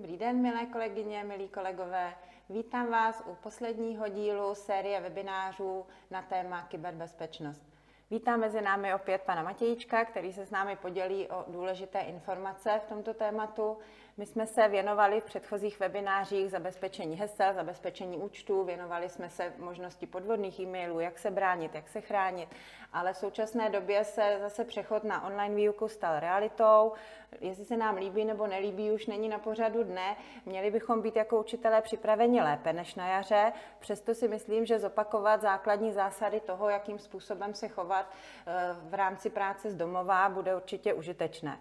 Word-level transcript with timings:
Dobrý 0.00 0.16
den, 0.16 0.42
milé 0.42 0.66
kolegyně, 0.66 1.24
milí 1.24 1.48
kolegové. 1.48 2.14
Vítám 2.48 2.90
vás 2.90 3.22
u 3.26 3.34
posledního 3.34 4.08
dílu 4.08 4.54
série 4.54 5.00
webinářů 5.00 5.86
na 6.10 6.22
téma 6.22 6.62
kyberbezpečnost. 6.62 7.69
Vítám 8.12 8.40
mezi 8.40 8.60
námi 8.60 8.94
opět 8.94 9.22
pana 9.22 9.42
Matějíčka, 9.42 10.04
který 10.04 10.32
se 10.32 10.46
s 10.46 10.50
námi 10.50 10.76
podělí 10.76 11.28
o 11.28 11.44
důležité 11.46 11.98
informace 11.98 12.80
v 12.84 12.88
tomto 12.88 13.14
tématu. 13.14 13.78
My 14.16 14.26
jsme 14.26 14.46
se 14.46 14.68
věnovali 14.68 15.20
v 15.20 15.24
předchozích 15.24 15.80
webinářích 15.80 16.50
zabezpečení 16.50 17.16
hesel, 17.16 17.54
zabezpečení 17.54 18.16
účtů, 18.16 18.64
věnovali 18.64 19.08
jsme 19.08 19.30
se 19.30 19.52
možnosti 19.58 20.06
podvodných 20.06 20.60
e-mailů, 20.60 21.00
jak 21.00 21.18
se 21.18 21.30
bránit, 21.30 21.74
jak 21.74 21.88
se 21.88 22.00
chránit, 22.00 22.48
ale 22.92 23.12
v 23.12 23.16
současné 23.16 23.70
době 23.70 24.04
se 24.04 24.38
zase 24.40 24.64
přechod 24.64 25.04
na 25.04 25.26
online 25.26 25.54
výuku 25.54 25.88
stal 25.88 26.20
realitou. 26.20 26.92
Jestli 27.40 27.64
se 27.64 27.76
nám 27.76 27.96
líbí 27.96 28.24
nebo 28.24 28.46
nelíbí, 28.46 28.90
už 28.90 29.06
není 29.06 29.28
na 29.28 29.38
pořadu 29.38 29.82
dne. 29.82 30.16
Měli 30.46 30.70
bychom 30.70 31.02
být 31.02 31.16
jako 31.16 31.40
učitelé 31.40 31.82
připraveni 31.82 32.40
lépe 32.40 32.72
než 32.72 32.94
na 32.94 33.08
jaře. 33.08 33.52
Přesto 33.78 34.14
si 34.14 34.28
myslím, 34.28 34.66
že 34.66 34.78
zopakovat 34.78 35.40
základní 35.40 35.92
zásady 35.92 36.40
toho, 36.40 36.68
jakým 36.68 36.98
způsobem 36.98 37.54
se 37.54 37.68
chovat 37.68 37.99
eh, 38.06 38.52
v 38.82 38.94
rámci 38.94 39.30
práce 39.30 39.70
z 39.70 39.76
domova, 39.76 40.28
bude 40.28 40.56
určitě 40.56 40.94
užitečné. 40.94 41.60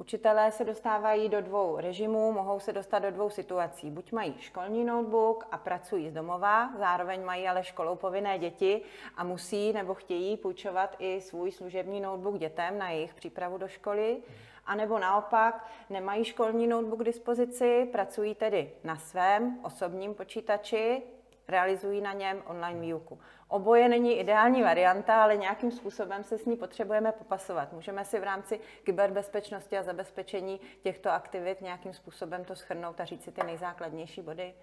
Učitelé 0.00 0.52
se 0.52 0.64
dostávají 0.64 1.28
do 1.28 1.40
dvou 1.40 1.76
režimů, 1.76 2.32
mohou 2.32 2.60
se 2.60 2.72
dostat 2.72 2.98
do 2.98 3.10
dvou 3.10 3.30
situací. 3.30 3.90
Buď 3.90 4.12
mají 4.12 4.34
školní 4.38 4.84
notebook 4.84 5.46
a 5.50 5.58
pracují 5.58 6.10
z 6.10 6.12
domova, 6.12 6.70
zároveň 6.78 7.24
mají 7.24 7.48
ale 7.48 7.64
školou 7.64 7.96
povinné 7.96 8.38
děti 8.38 8.82
a 9.16 9.24
musí 9.24 9.72
nebo 9.72 9.94
chtějí 9.94 10.36
půjčovat 10.36 10.96
i 10.98 11.20
svůj 11.20 11.52
služební 11.52 12.00
notebook 12.00 12.38
dětem 12.38 12.78
na 12.78 12.90
jejich 12.90 13.14
přípravu 13.14 13.58
do 13.58 13.68
školy. 13.68 14.22
A 14.66 14.74
nebo 14.74 14.98
naopak 14.98 15.66
nemají 15.90 16.24
školní 16.24 16.66
notebook 16.66 17.00
k 17.00 17.04
dispozici, 17.04 17.88
pracují 17.92 18.34
tedy 18.34 18.72
na 18.84 18.96
svém 18.96 19.58
osobním 19.62 20.14
počítači, 20.14 21.02
realizují 21.50 22.00
na 22.00 22.12
něm 22.12 22.42
online 22.46 22.80
výuku. 22.80 23.18
Oboje 23.48 23.88
není 23.88 24.18
ideální 24.18 24.62
varianta, 24.62 25.22
ale 25.22 25.36
nějakým 25.36 25.70
způsobem 25.70 26.24
se 26.24 26.38
s 26.38 26.44
ní 26.46 26.56
potřebujeme 26.56 27.12
popasovat. 27.12 27.72
Můžeme 27.72 28.04
si 28.04 28.20
v 28.20 28.24
rámci 28.24 28.60
kyberbezpečnosti 28.84 29.78
a 29.78 29.82
zabezpečení 29.82 30.60
těchto 30.82 31.10
aktivit 31.10 31.60
nějakým 31.60 31.94
způsobem 31.94 32.44
to 32.44 32.54
schrnout 32.54 33.00
a 33.00 33.04
říct 33.04 33.24
si 33.24 33.32
ty 33.32 33.42
nejzákladnější 33.42 34.22
body? 34.22 34.54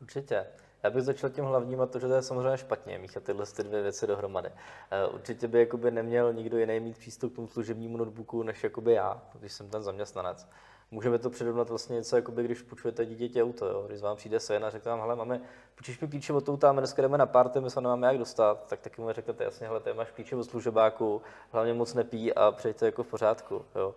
Určitě. 0.00 0.46
Já 0.82 0.90
bych 0.90 1.02
začal 1.02 1.30
tím 1.30 1.44
hlavním 1.44 1.80
a 1.80 1.86
to, 1.86 1.98
že 1.98 2.08
to 2.08 2.14
je 2.14 2.22
samozřejmě 2.22 2.56
špatně 2.56 2.98
míchat 2.98 3.24
tyhle 3.24 3.46
ty 3.46 3.62
dvě 3.62 3.82
věci 3.82 4.06
dohromady. 4.06 4.48
Eh, 4.48 5.06
určitě 5.06 5.48
by 5.48 5.60
jakoby 5.60 5.90
neměl 5.90 6.32
nikdo 6.32 6.58
jiný 6.58 6.80
mít 6.80 6.98
přístup 6.98 7.32
k 7.32 7.36
tomu 7.36 7.48
služebnímu 7.48 7.96
notebooku, 7.96 8.42
než 8.42 8.64
jakoby 8.64 8.92
já, 8.92 9.22
když 9.34 9.52
jsem 9.52 9.70
ten 9.70 9.82
zaměstnanec. 9.82 10.48
Můžeme 10.90 11.18
to 11.18 11.30
přirovnat 11.30 11.68
vlastně 11.68 11.94
něco, 11.94 12.16
jako 12.16 12.32
by, 12.32 12.42
když 12.42 12.62
půjčujete 12.62 13.06
dítěti 13.06 13.42
auto. 13.42 13.66
Jo? 13.66 13.84
Když 13.86 14.00
vám 14.00 14.16
přijde 14.16 14.40
syn 14.40 14.64
a 14.64 14.70
řekne 14.70 14.90
vám, 14.90 15.00
hele, 15.00 15.16
máme, 15.16 15.40
půjčíš 15.74 16.00
mi 16.00 16.08
klíče 16.08 16.32
od 16.32 16.48
auta, 16.48 16.72
my 16.72 16.80
dneska 16.80 17.02
jdeme 17.02 17.18
na 17.18 17.26
party, 17.26 17.60
my 17.60 17.70
se 17.70 17.80
nemáme 17.80 18.06
jak 18.06 18.18
dostat, 18.18 18.66
tak 18.68 18.80
taky 18.80 19.02
mu 19.02 19.12
řeknete, 19.12 19.44
jasně, 19.44 19.66
hele, 19.66 19.80
ty 19.80 19.92
máš 19.92 20.10
klíče 20.10 20.36
od 20.36 20.44
služebáku, 20.44 21.22
hlavně 21.50 21.74
moc 21.74 21.94
nepí 21.94 22.34
a 22.34 22.50
přejte 22.50 22.86
jako 22.86 23.02
v 23.02 23.06
pořádku. 23.06 23.64
Jo? 23.74 23.94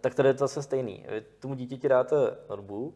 Tak 0.00 0.14
tady 0.14 0.28
je 0.28 0.34
to 0.34 0.38
zase 0.38 0.62
stejný. 0.62 1.06
Vy 1.08 1.20
tomu 1.20 1.54
dítěti 1.54 1.88
dáte 1.88 2.16
notebook, 2.50 2.94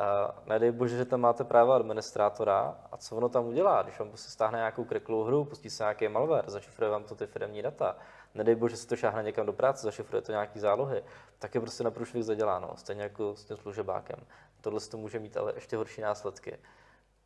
a 0.00 0.34
nedej 0.46 0.72
bože, 0.72 0.96
že 0.96 1.04
tam 1.04 1.20
máte 1.20 1.44
práva 1.44 1.76
administrátora 1.76 2.78
a 2.92 2.96
co 2.96 3.16
ono 3.16 3.28
tam 3.28 3.46
udělá, 3.46 3.82
když 3.82 3.98
vám 3.98 4.08
prostě 4.08 4.30
stáhne 4.30 4.58
nějakou 4.58 4.84
kreklou 4.84 5.24
hru, 5.24 5.44
pustí 5.44 5.70
se 5.70 5.82
nějaký 5.82 6.08
malware, 6.08 6.44
zašifruje 6.46 6.90
vám 6.90 7.04
to 7.04 7.14
ty 7.14 7.26
firmní 7.26 7.62
data, 7.62 7.96
nedej 8.36 8.54
bože, 8.54 8.76
se 8.76 8.86
to 8.86 8.96
šáhne 8.96 9.22
někam 9.22 9.46
do 9.46 9.52
práce, 9.52 9.82
zašifruje 9.82 10.22
to 10.22 10.32
nějaký 10.32 10.58
zálohy, 10.58 11.04
tak 11.38 11.54
je 11.54 11.60
prostě 11.60 11.84
na 11.84 11.90
průšvih 11.90 12.24
zaděláno, 12.24 12.72
stejně 12.76 13.02
jako 13.02 13.36
s 13.36 13.44
tím 13.44 13.56
služebákem. 13.56 14.18
Tohle 14.60 14.80
to 14.80 14.96
může 14.96 15.18
mít 15.18 15.36
ale 15.36 15.52
ještě 15.54 15.76
horší 15.76 16.00
následky. 16.00 16.58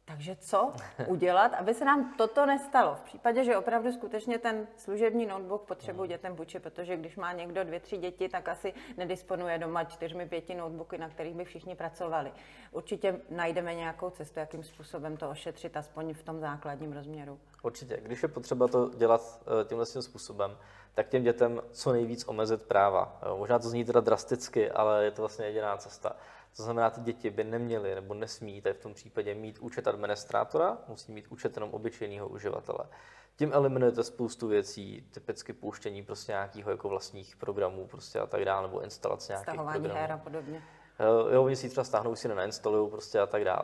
Takže 0.04 0.37
co 0.37 0.72
udělat, 1.06 1.53
aby 1.54 1.75
se 1.75 1.84
nám 1.84 2.15
toto 2.19 2.47
nestalo? 2.47 2.94
V 2.94 3.00
případě, 3.00 3.44
že 3.44 3.56
opravdu 3.56 3.93
skutečně 3.93 4.38
ten 4.38 4.66
služební 4.76 5.26
notebook 5.26 5.62
potřebuje 5.62 6.09
dětem 6.09 6.37
půjčit, 6.37 6.62
protože 6.62 6.97
když 6.97 7.16
má 7.16 7.32
někdo 7.32 7.65
dvě, 7.65 7.81
tři 7.81 7.97
děti, 7.97 8.28
tak 8.28 8.49
asi 8.49 8.75
nedisponuje 8.97 9.59
doma 9.59 9.84
čtyřmi, 9.84 10.28
pěti 10.28 10.54
notebooky, 10.54 10.99
na 10.99 11.09
kterých 11.09 11.34
by 11.34 11.44
všichni 11.44 11.76
pracovali. 11.76 12.32
Určitě 12.72 13.20
najdeme 13.31 13.75
nějakou 13.75 14.10
cestu, 14.10 14.41
jakým 14.41 14.65
způsobem 14.65 15.16
to 15.16 15.31
ošetřit, 15.31 15.76
aspoň 15.76 16.15
v 16.15 16.22
tom 16.22 16.41
základním 16.41 16.93
rozměru. 16.93 17.41
Určitě. 17.62 18.00
Když 18.03 18.22
je 18.22 18.28
potřeba 18.28 18.69
to 18.69 18.91
dělat 18.97 19.41
eh, 19.43 19.65
tímhle 19.65 19.87
způsobem, 19.87 20.56
tak 20.95 21.09
těm 21.09 21.23
dětem 21.23 21.62
co 21.73 21.93
nejvíc 21.93 22.28
omezit 22.28 22.62
práva. 22.62 23.21
Možná 23.37 23.59
to 23.59 23.69
zní 23.69 23.84
teda 23.84 24.01
drasticky, 24.01 24.71
ale 24.71 25.05
je 25.05 25.11
to 25.11 25.23
vlastně 25.23 25.47
jediná 25.47 25.77
cesta. 25.77 26.17
To 26.56 26.62
znamená, 26.62 26.91
ty 26.91 27.01
děti 27.01 27.31
by 27.31 27.45
neměly 27.45 27.95
nebo 27.95 28.15
nesmí 28.15 28.62
tady 28.62 28.75
v 28.75 28.83
tom 28.83 28.95
případě 28.95 29.34
mít 29.34 29.59
účet 29.59 29.89
administrátora, 29.89 30.79
musí 30.89 31.12
mít 31.12 31.27
účet 31.29 31.56
jenom 31.56 31.71
obyčejného 31.71 32.29
uživatele. 32.29 32.84
Tím 33.37 33.53
eliminujete 33.53 34.05
spoustu 34.05 34.49
věcí, 34.49 35.09
typicky 35.11 35.53
pouštění 35.53 36.03
prostě 36.03 36.33
nějakého 36.33 36.71
jako 36.71 36.89
vlastních 36.89 37.37
programů 37.37 37.87
prostě 37.87 38.19
a 38.19 38.27
tak 38.27 38.45
dále, 38.45 38.62
nebo 38.62 38.81
instalace 38.81 39.33
nějakých 39.33 39.55
Stahování 39.55 39.81
programů. 39.81 40.00
her 40.00 40.12
a 40.12 40.19
podobně. 40.19 40.62
Jo, 41.33 41.45
oni 41.45 41.56
si 41.56 41.69
třeba 41.69 41.84
stáhnou, 41.84 42.15
si 42.17 42.29
nenainstalují 42.29 42.91
prostě 42.91 43.21
a 43.21 43.27
tak 43.27 43.45
dále. 43.45 43.62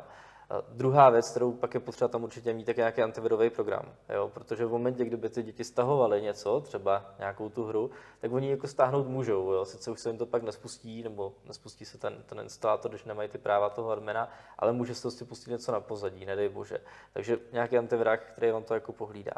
Druhá 0.68 1.10
věc, 1.10 1.30
kterou 1.30 1.52
pak 1.52 1.74
je 1.74 1.80
potřeba 1.80 2.08
tam 2.08 2.24
určitě 2.24 2.52
mít, 2.52 2.64
tak 2.64 2.76
nějaký 2.76 3.02
antivirový 3.02 3.50
program, 3.50 3.94
jo? 4.14 4.30
protože 4.34 4.66
v 4.66 4.70
momentě, 4.70 5.04
kdyby 5.04 5.28
ty 5.28 5.42
děti 5.42 5.64
stahovaly 5.64 6.22
něco, 6.22 6.60
třeba 6.60 7.14
nějakou 7.18 7.48
tu 7.48 7.64
hru, 7.64 7.90
tak 8.20 8.32
oni 8.32 8.50
jako 8.50 8.66
stáhnout 8.66 9.08
můžou, 9.08 9.52
jo? 9.52 9.64
sice 9.64 9.90
už 9.90 10.00
se 10.00 10.08
jim 10.08 10.18
to 10.18 10.26
pak 10.26 10.42
nespustí, 10.42 11.02
nebo 11.02 11.32
nespustí 11.44 11.84
se 11.84 11.98
ten, 11.98 12.22
ten 12.26 12.40
instalátor, 12.40 12.90
když 12.90 13.04
nemají 13.04 13.28
ty 13.28 13.38
práva 13.38 13.70
toho 13.70 13.90
admina, 13.90 14.28
ale 14.58 14.72
může 14.72 14.94
se 14.94 15.02
prostě 15.02 15.24
pustit 15.24 15.50
něco 15.50 15.72
na 15.72 15.80
pozadí, 15.80 16.26
nedej 16.26 16.48
bože. 16.48 16.78
Takže 17.12 17.38
nějaký 17.52 17.78
antivirák, 17.78 18.20
který 18.32 18.52
vám 18.52 18.64
to 18.64 18.74
jako 18.74 18.92
pohlídá. 18.92 19.34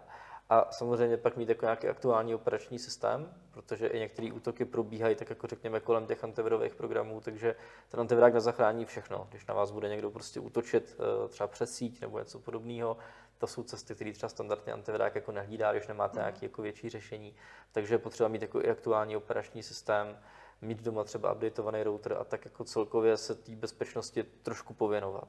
A 0.50 0.68
samozřejmě 0.70 1.16
pak 1.16 1.36
mít 1.36 1.48
jako 1.48 1.64
nějaký 1.64 1.88
aktuální 1.88 2.34
operační 2.34 2.78
systém, 2.78 3.34
protože 3.50 3.86
i 3.86 3.98
některé 3.98 4.32
útoky 4.32 4.64
probíhají 4.64 5.16
tak 5.16 5.30
jako 5.30 5.46
řekněme 5.46 5.80
kolem 5.80 6.06
těch 6.06 6.24
antivirových 6.24 6.74
programů, 6.74 7.20
takže 7.20 7.54
ten 7.88 8.00
antivirák 8.00 8.34
nezachrání 8.34 8.84
všechno. 8.84 9.26
Když 9.30 9.46
na 9.46 9.54
vás 9.54 9.70
bude 9.70 9.88
někdo 9.88 10.10
prostě 10.10 10.40
útočit 10.40 10.96
eh, 10.98 11.28
třeba 11.28 11.46
přes 11.46 11.74
síť 11.74 12.00
nebo 12.00 12.18
něco 12.18 12.38
podobného, 12.38 12.96
to 13.38 13.46
jsou 13.46 13.62
cesty, 13.62 13.94
které 13.94 14.12
třeba 14.12 14.28
standardně 14.28 14.72
antivirák 14.72 15.14
jako 15.14 15.32
nehlídá, 15.32 15.72
když 15.72 15.86
nemáte 15.86 16.18
mm. 16.18 16.20
nějaké 16.20 16.46
jako 16.46 16.62
větší 16.62 16.88
řešení. 16.88 17.34
Takže 17.72 17.94
je 17.94 17.98
potřeba 17.98 18.28
mít 18.28 18.42
jako 18.42 18.60
i 18.60 18.70
aktuální 18.70 19.16
operační 19.16 19.62
systém, 19.62 20.18
mít 20.62 20.82
doma 20.82 21.04
třeba 21.04 21.32
updateovaný 21.32 21.82
router 21.82 22.16
a 22.20 22.24
tak 22.24 22.44
jako 22.44 22.64
celkově 22.64 23.16
se 23.16 23.34
té 23.34 23.56
bezpečnosti 23.56 24.22
trošku 24.22 24.74
pověnovat. 24.74 25.28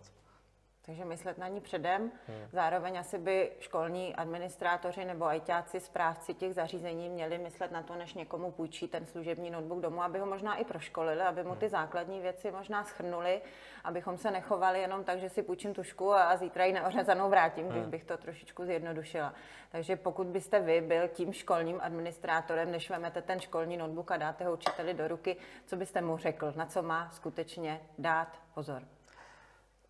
Takže 0.86 1.06
myslet 1.06 1.38
na 1.38 1.48
ní 1.48 1.62
předem. 1.62 2.02
Hmm. 2.02 2.38
Zároveň 2.52 3.00
asi 3.00 3.18
by 3.18 3.52
školní 3.60 4.16
administrátoři 4.16 5.06
nebo 5.06 5.26
ajťáci, 5.26 5.80
správci 5.80 6.34
těch 6.34 6.54
zařízení 6.54 7.10
měli 7.10 7.38
myslet 7.38 7.72
na 7.72 7.84
to, 7.84 7.96
než 7.96 8.14
někomu 8.14 8.52
půjčí 8.52 8.88
ten 8.88 9.06
služební 9.06 9.50
notebook 9.50 9.82
domů, 9.82 10.04
aby 10.04 10.20
ho 10.20 10.26
možná 10.26 10.56
i 10.56 10.66
proškolili, 10.66 11.22
aby 11.22 11.44
mu 11.44 11.56
ty 11.56 11.66
hmm. 11.66 11.70
základní 11.70 12.20
věci 12.20 12.52
možná 12.52 12.84
schrnuli, 12.84 13.42
abychom 13.84 14.18
se 14.18 14.32
nechovali 14.32 14.82
jenom 14.82 15.04
tak, 15.04 15.20
že 15.20 15.30
si 15.30 15.44
půjčím 15.44 15.74
tušku 15.74 16.14
a 16.14 16.38
zítra 16.38 16.66
ji 16.66 16.74
neořezanou 16.74 17.30
vrátím, 17.30 17.68
když 17.68 17.82
hmm. 17.82 17.92
bych 17.92 18.04
to 18.04 18.18
trošičku 18.18 18.66
zjednodušila. 18.66 19.34
Takže 19.72 19.96
pokud 19.96 20.28
byste 20.28 20.60
vy 20.60 20.82
byl 20.82 21.08
tím 21.08 21.34
školním 21.34 21.80
administrátorem, 21.82 22.72
než 22.72 22.90
vemete 22.90 23.22
ten 23.22 23.40
školní 23.40 23.78
notebook 23.78 24.12
a 24.12 24.18
dáte 24.18 24.46
ho 24.46 24.54
učiteli 24.54 24.94
do 24.94 25.08
ruky, 25.08 25.38
co 25.66 25.76
byste 25.76 26.02
mu 26.02 26.18
řekl, 26.18 26.54
na 26.56 26.66
co 26.66 26.84
má 26.84 27.10
skutečně 27.10 27.82
dát 27.98 28.40
pozor? 28.54 28.84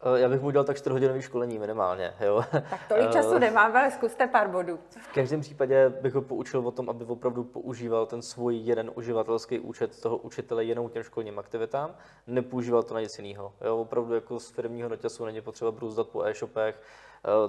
Eh, 0.04 0.20
já 0.20 0.30
bych 0.30 0.42
mu 0.42 0.52
dělal 0.52 0.66
tak 0.66 0.78
4 0.78 0.94
hodinový 0.94 1.22
školení 1.22 1.60
minimálně. 1.60 2.14
Jo. 2.20 2.44
Tak 2.70 2.88
tolik 2.88 3.12
času 3.12 3.36
eh, 3.36 3.40
nemám, 3.40 3.76
ale 3.76 3.92
zkuste 3.92 4.28
pár 4.28 4.48
bodů. 4.48 4.80
V 5.02 5.14
každém 5.14 5.42
případě 5.42 5.90
bych 5.90 6.14
ho 6.14 6.22
poučil 6.22 6.68
o 6.68 6.72
tom, 6.72 6.90
aby 6.90 7.06
opravdu 7.06 7.44
používal 7.44 8.06
ten 8.06 8.22
svůj 8.22 8.58
jeden 8.58 8.92
uživatelský 8.96 9.60
účet 9.60 10.02
toho 10.02 10.18
učitele 10.18 10.64
jenom 10.64 10.90
těm 10.90 11.04
školním 11.04 11.40
aktivitám, 11.40 11.96
nepoužíval 12.28 12.84
to 12.84 12.94
na 12.94 13.02
nic 13.02 13.20
jiného. 13.20 13.54
Jo, 13.66 13.78
opravdu 13.78 14.14
jako 14.14 14.40
z 14.40 14.50
firmního 14.50 14.90
noťasu 14.90 15.26
není 15.26 15.42
potřeba 15.42 15.72
brůzdat 15.72 16.08
po 16.08 16.24
e-shopech, 16.24 16.82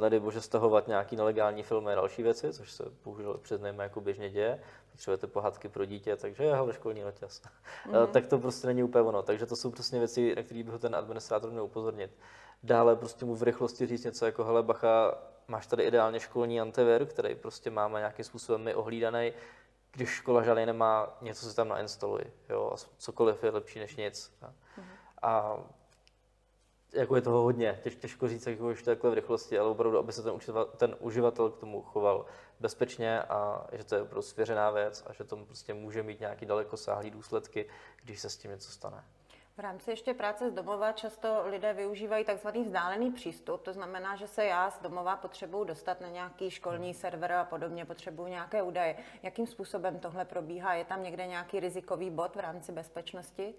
tady 0.01 0.17
eh, 0.17 0.21
bože 0.21 0.41
stahovat 0.41 0.89
nějaký 0.89 1.17
nelegální 1.17 1.63
filmy 1.63 1.93
a 1.93 1.95
další 1.95 2.23
věci, 2.23 2.53
což 2.53 2.73
se 2.73 2.85
bohužel 3.05 3.39
přiznejme 3.39 3.83
jako 3.83 4.01
běžně 4.01 4.31
děje. 4.31 4.61
Potřebujete 4.91 5.27
pohádky 5.27 5.69
pro 5.69 5.85
dítě, 5.85 6.17
takže 6.17 6.45
je 6.45 6.55
hele, 6.55 6.73
školní 6.73 7.03
noťas. 7.03 7.43
Mm-hmm. 7.87 8.07
tak 8.07 8.27
to 8.27 8.39
prostě 8.39 8.67
není 8.67 8.83
úplně 8.83 9.05
ono. 9.05 9.23
Takže 9.23 9.47
to 9.47 9.57
jsou 9.57 9.71
prostě 9.71 9.99
věci, 9.99 10.35
na 10.35 10.43
které 10.43 10.63
by 10.63 10.71
ho 10.71 10.79
ten 10.79 10.97
administrátor 10.97 11.51
měl 11.51 11.65
upozornit. 11.65 12.11
Dále 12.63 12.97
prostě 12.97 13.25
mu 13.25 13.35
v 13.35 13.43
rychlosti 13.43 13.87
říct 13.87 14.05
něco 14.05 14.27
jako, 14.27 14.45
hele 14.45 14.63
bacha, 14.63 15.15
máš 15.49 15.67
tady 15.67 15.83
ideálně 15.83 16.21
školní 16.21 16.61
antivir, 16.61 17.07
který 17.07 17.35
prostě 17.35 17.71
máme 17.71 17.99
nějakým 17.99 18.25
způsobem 18.25 18.63
my 18.63 18.75
ohlídaný, 18.75 19.33
když 19.93 20.09
škola 20.09 20.43
žádný 20.43 20.67
nemá, 20.67 21.19
něco 21.21 21.47
si 21.51 21.57
tam 21.57 21.69
nainstaluj, 21.69 22.21
jo, 22.49 22.71
a 22.75 22.77
cokoliv 22.99 23.45
je 23.45 23.51
lepší 23.51 23.79
než 23.79 23.97
nic. 23.97 24.33
Mm-hmm. 24.43 24.83
A 25.23 25.57
jako 26.93 27.17
je 27.17 27.23
toho 27.23 27.43
hodně, 27.43 27.81
Těž, 27.83 27.97
těžko 27.97 28.29
říct, 28.29 28.47
jak 28.47 28.61
už 28.61 28.83
takhle 28.83 29.11
v 29.11 29.15
rychlosti, 29.15 29.59
ale 29.59 29.69
opravdu, 29.69 29.99
aby 29.99 30.13
se 30.13 30.23
ten 30.23 30.33
uživatel, 30.33 30.73
ten 30.77 30.97
uživatel 31.01 31.51
k 31.51 31.59
tomu 31.59 31.83
choval 31.83 32.27
bezpečně 32.61 33.23
a 33.23 33.67
že 33.73 33.85
to 33.85 33.95
je 33.95 34.03
opravdu 34.03 34.23
svěřená 34.23 34.71
věc 34.71 35.05
a 35.07 35.13
že 35.13 35.25
to 35.25 35.37
prostě 35.37 35.75
může 35.75 36.03
mít 36.03 36.21
nějaký 36.21 36.47
dalekosáhlý 36.47 37.11
důsledky, 37.11 37.67
když 38.05 38.21
se 38.21 38.31
s 38.31 38.37
tím 38.37 38.51
něco 38.51 38.71
stane. 38.71 39.05
V 39.57 39.63
rámci 39.63 39.91
ještě 39.91 40.15
práce 40.15 40.51
z 40.51 40.53
domova 40.53 40.93
často 40.93 41.43
lidé 41.47 41.73
využívají 41.73 42.25
takzvaný 42.25 42.65
vzdálený 42.65 43.13
přístup, 43.13 43.63
to 43.63 43.73
znamená, 43.73 44.17
že 44.17 44.27
se 44.27 44.45
já 44.45 44.71
z 44.71 44.81
domova 44.81 45.17
potřebuji 45.17 45.65
dostat 45.65 46.01
na 46.01 46.09
nějaký 46.09 46.51
školní 46.51 46.95
server 46.95 47.33
a 47.33 47.45
podobně, 47.45 47.85
potřebuji 47.85 48.27
nějaké 48.27 48.63
údaje. 48.63 48.97
Jakým 49.23 49.47
způsobem 49.47 49.99
tohle 49.99 50.25
probíhá? 50.25 50.75
Je 50.75 50.85
tam 50.85 51.03
někde 51.03 51.27
nějaký 51.27 51.61
rizikový 51.61 52.11
bod 52.11 52.37
v 52.37 52.41
rámci 52.41 52.73
bezpečnosti? 52.73 53.55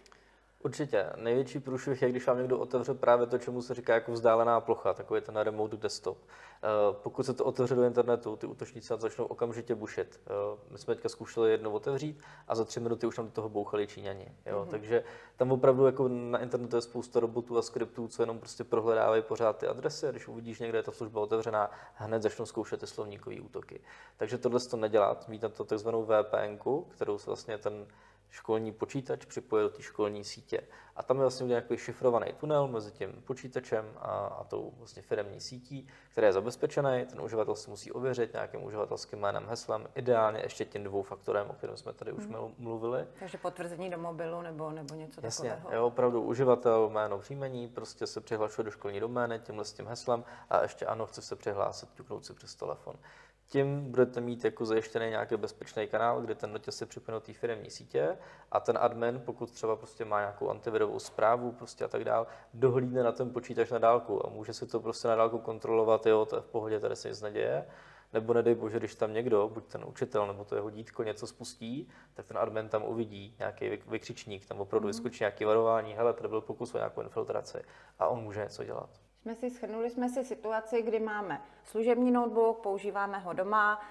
Určitě. 0.63 1.05
Největší 1.15 1.59
průšvih 1.59 2.01
je, 2.01 2.09
když 2.09 2.27
vám 2.27 2.37
někdo 2.37 2.59
otevře 2.59 2.93
právě 2.93 3.27
to, 3.27 3.37
čemu 3.37 3.61
se 3.61 3.73
říká 3.73 3.93
jako 3.93 4.11
vzdálená 4.11 4.61
plocha, 4.61 4.93
takový 4.93 5.21
ten 5.21 5.37
remote 5.37 5.77
desktop. 5.77 6.17
Eh, 6.63 6.95
pokud 7.03 7.25
se 7.25 7.33
to 7.33 7.45
otevře 7.45 7.75
do 7.75 7.83
internetu, 7.83 8.35
ty 8.35 8.47
útočníci 8.47 8.93
začnou 8.97 9.25
okamžitě 9.25 9.75
bušit. 9.75 10.19
Eh, 10.27 10.31
my 10.69 10.77
jsme 10.77 10.95
teďka 10.95 11.09
zkoušeli 11.09 11.51
jedno 11.51 11.71
otevřít 11.71 12.21
a 12.47 12.55
za 12.55 12.65
tři 12.65 12.79
minuty 12.79 13.07
už 13.07 13.15
tam 13.15 13.25
do 13.25 13.31
toho 13.31 13.49
bouchali 13.49 13.87
Číňani. 13.87 14.31
Jo? 14.45 14.63
Mm-hmm. 14.65 14.71
Takže 14.71 15.03
tam 15.37 15.51
opravdu 15.51 15.85
jako 15.85 16.07
na 16.07 16.39
internetu 16.39 16.75
je 16.75 16.81
spousta 16.81 17.19
robotů 17.19 17.57
a 17.57 17.61
skriptů, 17.61 18.07
co 18.07 18.23
jenom 18.23 18.39
prostě 18.39 18.63
prohledávají 18.63 19.21
pořád 19.21 19.57
ty 19.57 19.67
adresy 19.67 20.07
a 20.07 20.11
když 20.11 20.27
uvidíš 20.27 20.59
někde 20.59 20.77
je 20.77 20.83
ta 20.83 20.91
služba 20.91 21.21
otevřená, 21.21 21.71
hned 21.93 22.21
začnou 22.21 22.45
zkoušet 22.45 22.79
ty 22.79 22.87
slovníkové 22.87 23.41
útoky. 23.41 23.81
Takže 24.17 24.37
tohle 24.37 24.59
to 24.59 24.77
nedělat, 24.77 25.27
mít 25.27 25.41
na 25.41 25.49
to 25.49 25.63
takzvanou 25.63 26.05
VPN, 26.05 26.57
kterou 26.95 27.17
se 27.17 27.25
vlastně 27.29 27.57
ten 27.57 27.87
školní 28.31 28.71
počítač 28.71 29.25
připojil 29.25 29.69
do 29.69 29.75
té 29.75 29.81
školní 29.81 30.23
sítě. 30.23 30.61
A 30.95 31.03
tam 31.03 31.17
je 31.17 31.21
vlastně 31.21 31.47
nějaký 31.47 31.77
šifrovaný 31.77 32.33
tunel 32.37 32.67
mezi 32.67 32.91
tím 32.91 33.23
počítačem 33.25 33.85
a, 33.97 34.11
a 34.11 34.43
tou 34.43 34.73
vlastně 34.77 35.01
firmní 35.01 35.41
sítí, 35.41 35.87
která 36.11 36.27
je 36.27 36.33
zabezpečený. 36.33 37.05
Ten 37.09 37.21
uživatel 37.21 37.55
si 37.55 37.69
musí 37.69 37.91
ověřit 37.91 38.33
nějakým 38.33 38.63
uživatelským 38.63 39.19
jménem, 39.19 39.45
heslem, 39.47 39.87
ideálně 39.95 40.39
ještě 40.43 40.65
tím 40.65 40.83
dvou 40.83 41.03
faktorem, 41.03 41.49
o 41.49 41.53
kterém 41.53 41.77
jsme 41.77 41.93
tady 41.93 42.11
už 42.11 42.25
hmm. 42.25 42.55
mluvili. 42.57 43.07
Takže 43.19 43.37
potvrzení 43.37 43.89
do 43.89 43.97
mobilu 43.97 44.41
nebo, 44.41 44.71
nebo 44.71 44.95
něco 44.95 45.21
Jasně, 45.23 45.49
takového. 45.49 45.81
Jo, 45.81 45.87
opravdu 45.87 46.21
uživatel, 46.21 46.89
jméno, 46.89 47.19
příjmení, 47.19 47.67
prostě 47.67 48.07
se 48.07 48.21
přihlašuje 48.21 48.65
do 48.65 48.71
školní 48.71 48.99
domény 48.99 49.39
tímhle 49.39 49.65
s 49.65 49.73
tím 49.73 49.87
heslem 49.87 50.23
a 50.49 50.61
ještě 50.61 50.85
ano, 50.85 51.05
chce 51.05 51.21
se 51.21 51.35
přihlásit, 51.35 51.89
ťuknout 51.93 52.25
si 52.25 52.33
přes 52.33 52.55
telefon 52.55 52.95
tím 53.51 53.91
budete 53.91 54.21
mít 54.21 54.45
jako 54.45 54.65
zajištěný 54.65 55.09
nějaký 55.09 55.37
bezpečný 55.37 55.87
kanál, 55.87 56.21
kde 56.21 56.35
ten 56.35 56.53
notěz 56.53 56.81
je 56.81 56.87
do 57.07 57.19
té 57.19 57.33
firmní 57.33 57.69
sítě 57.69 58.17
a 58.51 58.59
ten 58.59 58.77
admin, 58.81 59.21
pokud 59.25 59.51
třeba 59.51 59.75
prostě 59.75 60.05
má 60.05 60.19
nějakou 60.19 60.49
antivirovou 60.49 60.99
zprávu 60.99 61.51
prostě 61.51 61.85
a 61.85 61.87
tak 61.87 62.03
dál, 62.03 62.27
dohlídne 62.53 63.03
na 63.03 63.11
ten 63.11 63.29
počítač 63.29 63.69
na 63.69 63.77
dálku 63.77 64.27
a 64.27 64.29
může 64.29 64.53
si 64.53 64.67
to 64.67 64.79
prostě 64.79 65.07
na 65.07 65.15
dálku 65.15 65.37
kontrolovat, 65.39 66.05
jo, 66.05 66.25
to 66.25 66.35
je 66.35 66.41
v 66.41 66.45
pohodě, 66.45 66.79
tady 66.79 66.95
se 66.95 67.09
nic 67.09 67.21
neděje. 67.21 67.65
Nebo 68.13 68.33
nedej 68.33 68.55
bože, 68.55 68.79
když 68.79 68.95
tam 68.95 69.13
někdo, 69.13 69.49
buď 69.53 69.65
ten 69.65 69.85
učitel 69.85 70.27
nebo 70.27 70.45
to 70.45 70.55
jeho 70.55 70.69
dítko 70.69 71.03
něco 71.03 71.27
spustí, 71.27 71.87
tak 72.13 72.25
ten 72.25 72.37
admin 72.37 72.69
tam 72.69 72.83
uvidí 72.83 73.35
nějaký 73.39 73.69
vykřičník, 73.87 74.45
tam 74.45 74.61
opravdu 74.61 74.87
vyskočí 74.87 75.17
nějaké 75.21 75.45
varování, 75.45 75.93
hele, 75.93 76.13
tady 76.13 76.29
byl 76.29 76.41
pokus 76.41 76.73
o 76.73 76.77
nějakou 76.77 77.01
infiltraci 77.01 77.61
a 77.99 78.07
on 78.07 78.23
může 78.23 78.39
něco 78.39 78.63
dělat 78.63 79.10
jsme 79.21 79.35
si 79.35 79.49
schrnuli 79.49 79.89
jsme 79.89 80.09
si 80.09 80.23
situaci, 80.23 80.81
kdy 80.81 80.99
máme 80.99 81.41
služební 81.63 82.11
notebook, 82.11 82.59
používáme 82.59 83.19
ho 83.19 83.33
doma, 83.33 83.81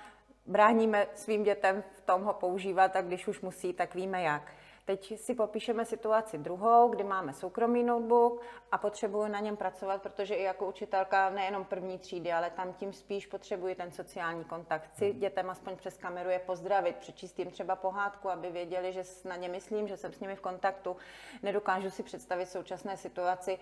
bráníme 0.46 1.06
svým 1.14 1.42
dětem 1.42 1.84
v 1.96 2.00
tom 2.00 2.22
ho 2.22 2.32
používat 2.32 2.96
a 2.96 3.02
když 3.02 3.28
už 3.28 3.40
musí, 3.40 3.72
tak 3.72 3.94
víme 3.94 4.22
jak. 4.22 4.52
Teď 4.84 5.20
si 5.20 5.34
popíšeme 5.34 5.84
situaci 5.84 6.38
druhou, 6.38 6.88
kdy 6.88 7.04
máme 7.04 7.32
soukromý 7.32 7.82
notebook 7.82 8.42
a 8.72 8.78
potřebuji 8.78 9.28
na 9.28 9.40
něm 9.40 9.56
pracovat, 9.56 10.02
protože 10.02 10.34
i 10.34 10.42
jako 10.42 10.66
učitelka 10.66 11.30
nejenom 11.30 11.64
první 11.64 11.98
třídy, 11.98 12.32
ale 12.32 12.50
tam 12.50 12.72
tím 12.72 12.92
spíš 12.92 13.26
potřebuji 13.26 13.74
ten 13.74 13.90
sociální 13.90 14.44
kontakt. 14.44 14.84
Chci 14.84 15.10
hmm. 15.10 15.20
dětem 15.20 15.50
aspoň 15.50 15.76
přes 15.76 15.96
kameru 15.96 16.30
je 16.30 16.38
pozdravit, 16.38 16.96
přečíst 16.96 17.38
jim 17.38 17.50
třeba 17.50 17.76
pohádku, 17.76 18.30
aby 18.30 18.50
věděli, 18.50 18.92
že 18.92 19.02
na 19.24 19.36
ně 19.36 19.48
myslím, 19.48 19.88
že 19.88 19.96
jsem 19.96 20.12
s 20.12 20.20
nimi 20.20 20.36
v 20.36 20.40
kontaktu. 20.40 20.96
Nedokážu 21.42 21.90
si 21.90 22.02
představit 22.02 22.46
současné 22.46 22.96
situaci 22.96 23.58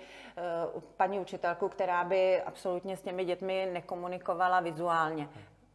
uh, 0.75 0.83
paní 0.97 1.21
učitelku, 1.21 1.69
která 1.69 2.05
by 2.05 2.43
absolutně 2.43 2.97
s 2.97 3.03
těmi 3.03 3.25
dětmi 3.25 3.69
nekomunikovala 3.73 4.61
vizuálně 4.61 5.29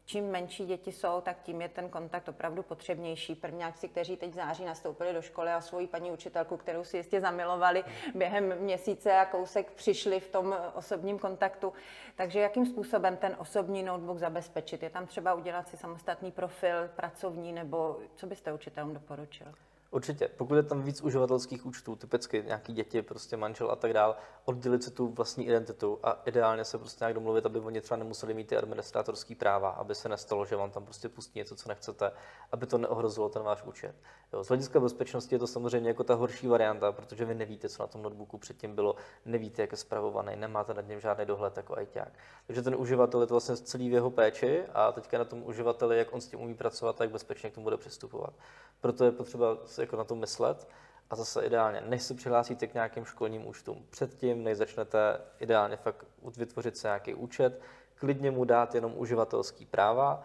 čím 0.05 0.31
menší 0.31 0.65
děti 0.65 0.91
jsou, 0.91 1.21
tak 1.21 1.41
tím 1.41 1.61
je 1.61 1.69
ten 1.69 1.89
kontakt 1.89 2.27
opravdu 2.27 2.63
potřebnější. 2.63 3.35
Prvňáci, 3.35 3.87
kteří 3.87 4.17
teď 4.17 4.31
v 4.31 4.35
září 4.35 4.65
nastoupili 4.65 5.13
do 5.13 5.21
školy 5.21 5.49
a 5.49 5.61
svoji 5.61 5.87
paní 5.87 6.11
učitelku, 6.11 6.57
kterou 6.57 6.83
si 6.83 6.97
jistě 6.97 7.21
zamilovali, 7.21 7.83
během 8.15 8.59
měsíce 8.59 9.17
a 9.17 9.25
kousek 9.25 9.71
přišli 9.71 10.19
v 10.19 10.29
tom 10.29 10.55
osobním 10.73 11.19
kontaktu. 11.19 11.73
Takže 12.15 12.39
jakým 12.39 12.65
způsobem 12.65 13.17
ten 13.17 13.35
osobní 13.39 13.83
notebook 13.83 14.17
zabezpečit? 14.17 14.83
Je 14.83 14.89
tam 14.89 15.07
třeba 15.07 15.33
udělat 15.33 15.67
si 15.67 15.77
samostatný 15.77 16.31
profil 16.31 16.89
pracovní, 16.95 17.53
nebo 17.53 17.99
co 18.15 18.27
byste 18.27 18.53
učitelům 18.53 18.93
doporučil? 18.93 19.47
Určitě, 19.93 20.27
pokud 20.27 20.55
je 20.55 20.63
tam 20.63 20.81
víc 20.81 21.01
uživatelských 21.01 21.65
účtů, 21.65 21.95
typicky 21.95 22.43
nějaký 22.47 22.73
děti, 22.73 23.01
prostě 23.01 23.37
manžel 23.37 23.71
a 23.71 23.75
tak 23.75 23.93
dál, 23.93 24.15
oddělit 24.45 24.83
si 24.83 24.91
tu 24.91 25.07
vlastní 25.07 25.47
identitu 25.47 25.99
a 26.03 26.21
ideálně 26.25 26.65
se 26.65 26.77
prostě 26.77 27.03
nějak 27.03 27.13
domluvit, 27.13 27.45
aby 27.45 27.59
oni 27.59 27.81
třeba 27.81 27.97
nemuseli 27.97 28.33
mít 28.33 28.47
ty 28.47 28.57
administrátorské 28.57 29.35
práva, 29.35 29.69
aby 29.69 29.95
se 29.95 30.09
nestalo, 30.09 30.45
že 30.45 30.55
vám 30.55 30.71
tam 30.71 30.83
prostě 30.83 31.09
pustí 31.09 31.39
něco, 31.39 31.55
co 31.55 31.69
nechcete, 31.69 32.11
aby 32.51 32.65
to 32.65 32.77
neohrozilo 32.77 33.29
ten 33.29 33.43
váš 33.43 33.63
účet. 33.63 33.95
Jo, 34.33 34.43
z 34.43 34.47
hlediska 34.47 34.79
bezpečnosti 34.79 35.35
je 35.35 35.39
to 35.39 35.47
samozřejmě 35.47 35.89
jako 35.89 36.03
ta 36.03 36.13
horší 36.13 36.47
varianta, 36.47 36.91
protože 36.91 37.25
vy 37.25 37.35
nevíte, 37.35 37.69
co 37.69 37.83
na 37.83 37.87
tom 37.87 38.01
notebooku 38.01 38.37
předtím 38.37 38.75
bylo, 38.75 38.95
nevíte, 39.25 39.61
jak 39.61 39.71
je 39.71 39.77
zpravovaný, 39.77 40.35
nemáte 40.35 40.73
nad 40.73 40.87
ním 40.87 40.99
žádný 40.99 41.25
dohled 41.25 41.57
jako 41.57 41.77
ajťák. 41.77 42.13
Takže 42.47 42.61
ten 42.61 42.75
uživatel 42.75 43.21
je 43.21 43.27
to 43.27 43.33
vlastně 43.33 43.57
celý 43.57 43.89
v 43.89 43.93
jeho 43.93 44.11
péči 44.11 44.63
a 44.73 44.91
teďka 44.91 45.17
na 45.17 45.25
tom 45.25 45.43
uživateli, 45.43 45.97
jak 45.97 46.13
on 46.13 46.21
s 46.21 46.27
tím 46.27 46.41
umí 46.41 46.55
pracovat, 46.55 46.95
tak 46.95 47.11
bezpečně 47.11 47.49
k 47.49 47.53
tomu 47.53 47.63
bude 47.63 47.77
přistupovat. 47.77 48.33
Proto 48.81 49.05
je 49.05 49.11
potřeba 49.11 49.57
jako 49.83 49.95
na 49.95 50.03
to 50.03 50.15
myslet. 50.15 50.67
A 51.09 51.15
zase 51.15 51.45
ideálně, 51.45 51.81
než 51.81 52.03
se 52.03 52.13
přihlásíte 52.13 52.67
k 52.67 52.73
nějakým 52.73 53.05
školním 53.05 53.47
účtům, 53.47 53.85
předtím, 53.89 54.43
než 54.43 54.57
začnete 54.57 55.21
ideálně 55.39 55.77
fakt 55.77 56.05
vytvořit 56.37 56.77
se 56.77 56.87
nějaký 56.87 57.13
účet, 57.13 57.61
klidně 57.95 58.31
mu 58.31 58.45
dát 58.45 58.75
jenom 58.75 58.93
uživatelský 58.95 59.65
práva, 59.65 60.23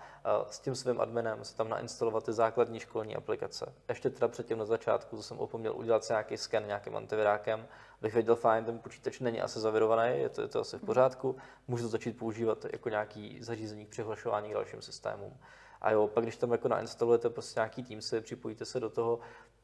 s 0.50 0.60
tím 0.60 0.74
svým 0.74 1.00
adminem 1.00 1.44
se 1.44 1.56
tam 1.56 1.68
nainstalovat 1.68 2.24
ty 2.24 2.32
základní 2.32 2.80
školní 2.80 3.16
aplikace. 3.16 3.72
Ještě 3.88 4.10
teda 4.10 4.28
předtím 4.28 4.58
na 4.58 4.64
začátku, 4.64 5.16
to 5.16 5.22
jsem 5.22 5.38
opomněl 5.38 5.76
udělat 5.76 6.04
si 6.04 6.12
nějaký 6.12 6.36
sken 6.36 6.66
nějakým 6.66 6.96
antivirákem, 6.96 7.66
abych 8.00 8.14
věděl, 8.14 8.36
fajn, 8.36 8.64
ten 8.64 8.78
počítač 8.78 9.20
není 9.20 9.40
asi 9.40 9.60
zavirovaný, 9.60 10.18
je 10.18 10.28
to, 10.28 10.42
je 10.42 10.48
to 10.48 10.60
asi 10.60 10.78
v 10.78 10.82
pořádku, 10.82 11.36
můžu 11.68 11.84
to 11.84 11.88
začít 11.88 12.18
používat 12.18 12.66
jako 12.72 12.88
nějaký 12.88 13.38
zařízení 13.42 13.86
k 13.86 13.88
přihlašování 13.88 14.50
k 14.50 14.54
dalším 14.54 14.82
systémům. 14.82 15.38
A 15.80 15.90
jo, 15.90 16.06
pak 16.06 16.24
když 16.24 16.36
tam 16.36 16.52
jako 16.52 16.68
nainstalujete 16.68 17.30
prostě 17.30 17.60
nějaký 17.60 17.82
tým, 17.82 18.02
si 18.02 18.20
připojíte 18.20 18.64
se 18.64 18.80
do 18.80 18.90
toho, 18.90 19.18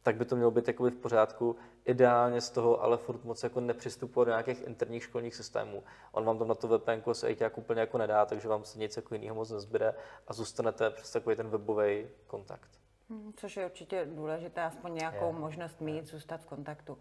tak 0.04 0.16
by 0.16 0.24
to 0.24 0.36
mělo 0.36 0.50
být 0.50 0.68
jakoby 0.68 0.90
v 0.90 0.96
pořádku. 0.96 1.56
Ideálně 1.84 2.40
z 2.40 2.50
toho 2.50 2.82
ale 2.82 2.96
furt 2.96 3.24
moc 3.24 3.42
jako 3.42 3.60
nepřistupovat 3.60 4.28
do 4.28 4.32
nějakých 4.32 4.66
interních 4.66 5.02
školních 5.02 5.34
systémů. 5.34 5.82
On 6.12 6.24
vám 6.24 6.38
tam 6.38 6.48
na 6.48 6.54
to 6.54 6.78
VPN 6.78 7.12
se 7.12 7.34
jako 7.40 7.60
úplně 7.60 7.80
jako 7.80 7.98
nedá, 7.98 8.26
takže 8.26 8.48
vám 8.48 8.64
se 8.64 8.78
nic 8.78 8.96
jako 8.96 9.14
jiného 9.14 9.34
moc 9.34 9.50
nezbyde 9.50 9.94
a 10.28 10.32
zůstanete 10.32 10.90
přes 10.90 11.12
takový 11.12 11.36
ten 11.36 11.48
webový 11.48 12.06
kontakt. 12.26 12.70
Hmm, 13.10 13.32
což 13.36 13.56
je 13.56 13.66
určitě 13.66 14.08
důležité, 14.14 14.62
aspoň 14.62 14.94
nějakou 14.94 15.26
je. 15.26 15.32
možnost 15.32 15.80
mít, 15.80 16.06
zůstat 16.06 16.40
v 16.40 16.46
kontaktu. 16.46 16.98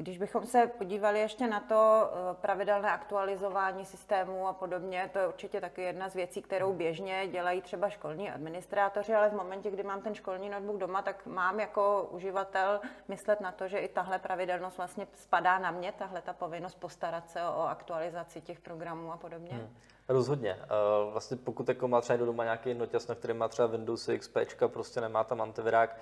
Když 0.00 0.18
bychom 0.18 0.46
se 0.46 0.66
podívali 0.66 1.20
ještě 1.20 1.46
na 1.46 1.60
to 1.60 2.10
eh, 2.12 2.34
pravidelné 2.34 2.90
aktualizování 2.90 3.84
systému 3.84 4.48
a 4.48 4.52
podobně, 4.52 5.10
to 5.12 5.18
je 5.18 5.28
určitě 5.28 5.60
taky 5.60 5.82
jedna 5.82 6.08
z 6.08 6.14
věcí, 6.14 6.42
kterou 6.42 6.72
běžně 6.72 7.28
dělají 7.32 7.62
třeba 7.62 7.90
školní 7.90 8.30
administrátoři, 8.30 9.14
ale 9.14 9.30
v 9.30 9.32
momentě, 9.32 9.70
kdy 9.70 9.82
mám 9.82 10.02
ten 10.02 10.14
školní 10.14 10.48
notebook 10.48 10.78
doma, 10.78 11.02
tak 11.02 11.26
mám 11.26 11.60
jako 11.60 12.08
uživatel 12.10 12.80
myslet 13.08 13.40
na 13.40 13.52
to, 13.52 13.68
že 13.68 13.78
i 13.78 13.88
tahle 13.88 14.18
pravidelnost 14.18 14.76
vlastně 14.76 15.06
spadá 15.14 15.58
na 15.58 15.70
mě, 15.70 15.92
tahle 15.92 16.22
ta 16.22 16.32
povinnost 16.32 16.74
postarat 16.74 17.30
se 17.30 17.42
o 17.42 17.62
aktualizaci 17.62 18.40
těch 18.40 18.60
programů 18.60 19.12
a 19.12 19.16
podobně. 19.16 19.50
Hmm. 19.52 19.76
Rozhodně. 20.08 20.56
Eh, 20.62 21.10
vlastně 21.12 21.36
pokud 21.36 21.68
jako 21.68 21.88
má 21.88 22.00
třeba 22.00 22.16
doma 22.16 22.44
nějaký 22.44 22.74
notěs, 22.74 23.06
na 23.06 23.14
kterém 23.14 23.38
má 23.38 23.48
třeba 23.48 23.68
Windows 23.68 24.10
XP, 24.18 24.36
prostě 24.66 25.00
nemá 25.00 25.24
tam 25.24 25.40
antivirák, 25.40 25.96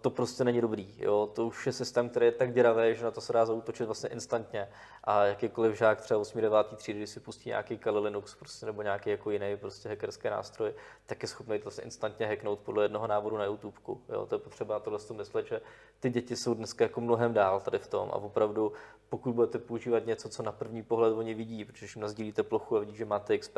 to 0.00 0.10
prostě 0.10 0.44
není 0.44 0.60
dobrý. 0.60 0.94
Jo? 0.98 1.30
To 1.34 1.46
už 1.46 1.66
je 1.66 1.72
systém, 1.72 2.08
který 2.08 2.26
je 2.26 2.32
tak 2.32 2.52
děravý, 2.52 2.94
že 2.94 3.04
na 3.04 3.10
to 3.10 3.20
se 3.20 3.32
dá 3.32 3.46
zautočit 3.46 3.86
vlastně 3.86 4.08
instantně. 4.08 4.68
A 5.04 5.24
jakýkoliv 5.24 5.78
žák 5.78 6.00
třeba 6.00 6.20
8. 6.20 6.40
9. 6.40 6.66
třídy, 6.76 6.98
když 6.98 7.10
si 7.10 7.20
pustí 7.20 7.48
nějaký 7.48 7.78
Kali 7.78 8.00
Linux 8.00 8.34
prostě, 8.34 8.66
nebo 8.66 8.82
nějaký 8.82 9.10
jako 9.10 9.30
jiný 9.30 9.56
prostě 9.56 9.88
hackerský 9.88 10.28
nástroj, 10.28 10.74
tak 11.06 11.22
je 11.22 11.28
schopný 11.28 11.58
to 11.58 11.62
vlastně 11.62 11.84
instantně 11.84 12.26
hacknout 12.26 12.58
podle 12.58 12.84
jednoho 12.84 13.06
návodu 13.06 13.36
na 13.36 13.44
YouTube. 13.44 13.76
Jo? 13.86 14.26
To 14.26 14.34
je 14.34 14.38
potřeba 14.38 14.80
tohle 14.80 14.98
myslet, 15.16 15.46
že 15.46 15.60
ty 16.00 16.10
děti 16.10 16.36
jsou 16.36 16.54
dneska 16.54 16.84
jako 16.84 17.00
mnohem 17.00 17.34
dál 17.34 17.60
tady 17.60 17.78
v 17.78 17.86
tom 17.86 18.08
a 18.12 18.16
opravdu 18.16 18.72
pokud 19.08 19.32
budete 19.32 19.58
používat 19.58 20.06
něco, 20.06 20.28
co 20.28 20.42
na 20.42 20.52
první 20.52 20.82
pohled 20.82 21.16
oni 21.16 21.34
vidí, 21.34 21.64
protože 21.64 21.86
jim 21.96 22.02
nazdílíte 22.02 22.42
plochu 22.42 22.76
a 22.76 22.80
vidí, 22.80 22.96
že 22.96 23.04
máte 23.04 23.38
XP, 23.38 23.54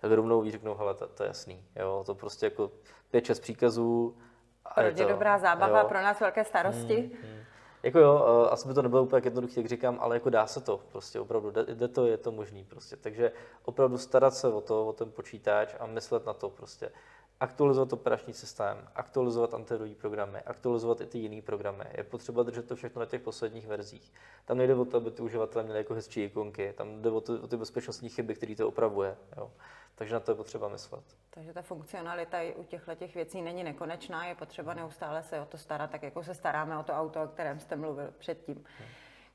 tak 0.00 0.10
rovnou 0.10 0.40
ví, 0.40 0.50
řeknou, 0.50 0.74
hele, 0.74 0.94
to, 0.94 1.06
to 1.06 1.22
je 1.22 1.26
jasný. 1.26 1.64
Jo? 1.76 2.02
To 2.06 2.14
prostě 2.14 2.46
jako 2.46 2.70
5-6 3.12 3.40
příkazů, 3.40 4.16
pro 4.74 4.90
ně 4.90 5.04
dobrá 5.04 5.38
zábava, 5.38 5.80
jo. 5.80 5.88
pro 5.88 6.02
nás 6.02 6.20
velké 6.20 6.44
starosti. 6.44 6.96
Hmm, 6.96 7.32
hmm. 7.32 7.44
Jako 7.82 7.98
jo, 7.98 8.44
eh, 8.46 8.50
asi 8.50 8.68
by 8.68 8.74
to 8.74 8.82
nebylo 8.82 9.02
úplně 9.02 9.22
jednoduché, 9.24 9.60
jak 9.60 9.66
říkám, 9.66 9.98
ale 10.00 10.16
jako 10.16 10.30
dá 10.30 10.46
se 10.46 10.60
to, 10.60 10.80
prostě 10.92 11.20
opravdu, 11.20 11.50
jde 11.50 11.88
to, 11.88 12.06
je 12.06 12.16
to 12.16 12.32
možný 12.32 12.64
prostě. 12.64 12.96
Takže 12.96 13.32
opravdu 13.64 13.98
starat 13.98 14.34
se 14.34 14.48
o 14.48 14.60
to, 14.60 14.86
o 14.86 14.92
ten 14.92 15.10
počítač 15.10 15.74
a 15.80 15.86
myslet 15.86 16.26
na 16.26 16.32
to 16.32 16.50
prostě 16.50 16.90
aktualizovat 17.40 17.92
operační 17.92 18.32
systém, 18.32 18.88
aktualizovat 18.94 19.54
antivirový 19.54 19.94
programy, 19.94 20.38
aktualizovat 20.46 21.00
i 21.00 21.06
ty 21.06 21.18
jiné 21.18 21.42
programy. 21.42 21.84
Je 21.96 22.04
potřeba 22.04 22.42
držet 22.42 22.68
to 22.68 22.76
všechno 22.76 23.00
na 23.00 23.06
těch 23.06 23.22
posledních 23.22 23.66
verzích. 23.66 24.12
Tam 24.44 24.58
nejde 24.58 24.74
o 24.74 24.84
to, 24.84 24.96
aby 24.96 25.10
ty 25.10 25.22
uživatelé 25.22 25.64
měli 25.64 25.78
jako 25.78 25.94
hezčí 25.94 26.24
ikonky, 26.24 26.72
tam 26.76 27.02
jde 27.02 27.10
o, 27.10 27.20
to, 27.20 27.40
o 27.42 27.46
ty 27.46 27.56
bezpečnostní 27.56 28.08
chyby, 28.08 28.34
které 28.34 28.56
to 28.56 28.68
opravuje. 28.68 29.16
Jo. 29.36 29.50
Takže 29.98 30.14
na 30.14 30.20
to 30.20 30.30
je 30.30 30.34
potřeba 30.34 30.68
myslet. 30.68 31.04
Takže 31.30 31.52
ta 31.52 31.62
funkcionalita 31.62 32.38
u 32.56 32.64
těchto 32.64 32.94
těch 32.94 33.14
věcí 33.14 33.42
není 33.42 33.64
nekonečná, 33.64 34.26
je 34.26 34.34
potřeba 34.34 34.74
neustále 34.74 35.22
se 35.22 35.40
o 35.40 35.46
to 35.46 35.58
starat, 35.58 35.90
tak 35.90 36.02
jako 36.02 36.22
se 36.22 36.34
staráme 36.34 36.78
o 36.78 36.82
to 36.82 36.92
auto, 36.92 37.22
o 37.22 37.26
kterém 37.26 37.60
jste 37.60 37.76
mluvil 37.76 38.14
předtím. 38.18 38.54
Hmm. 38.54 38.88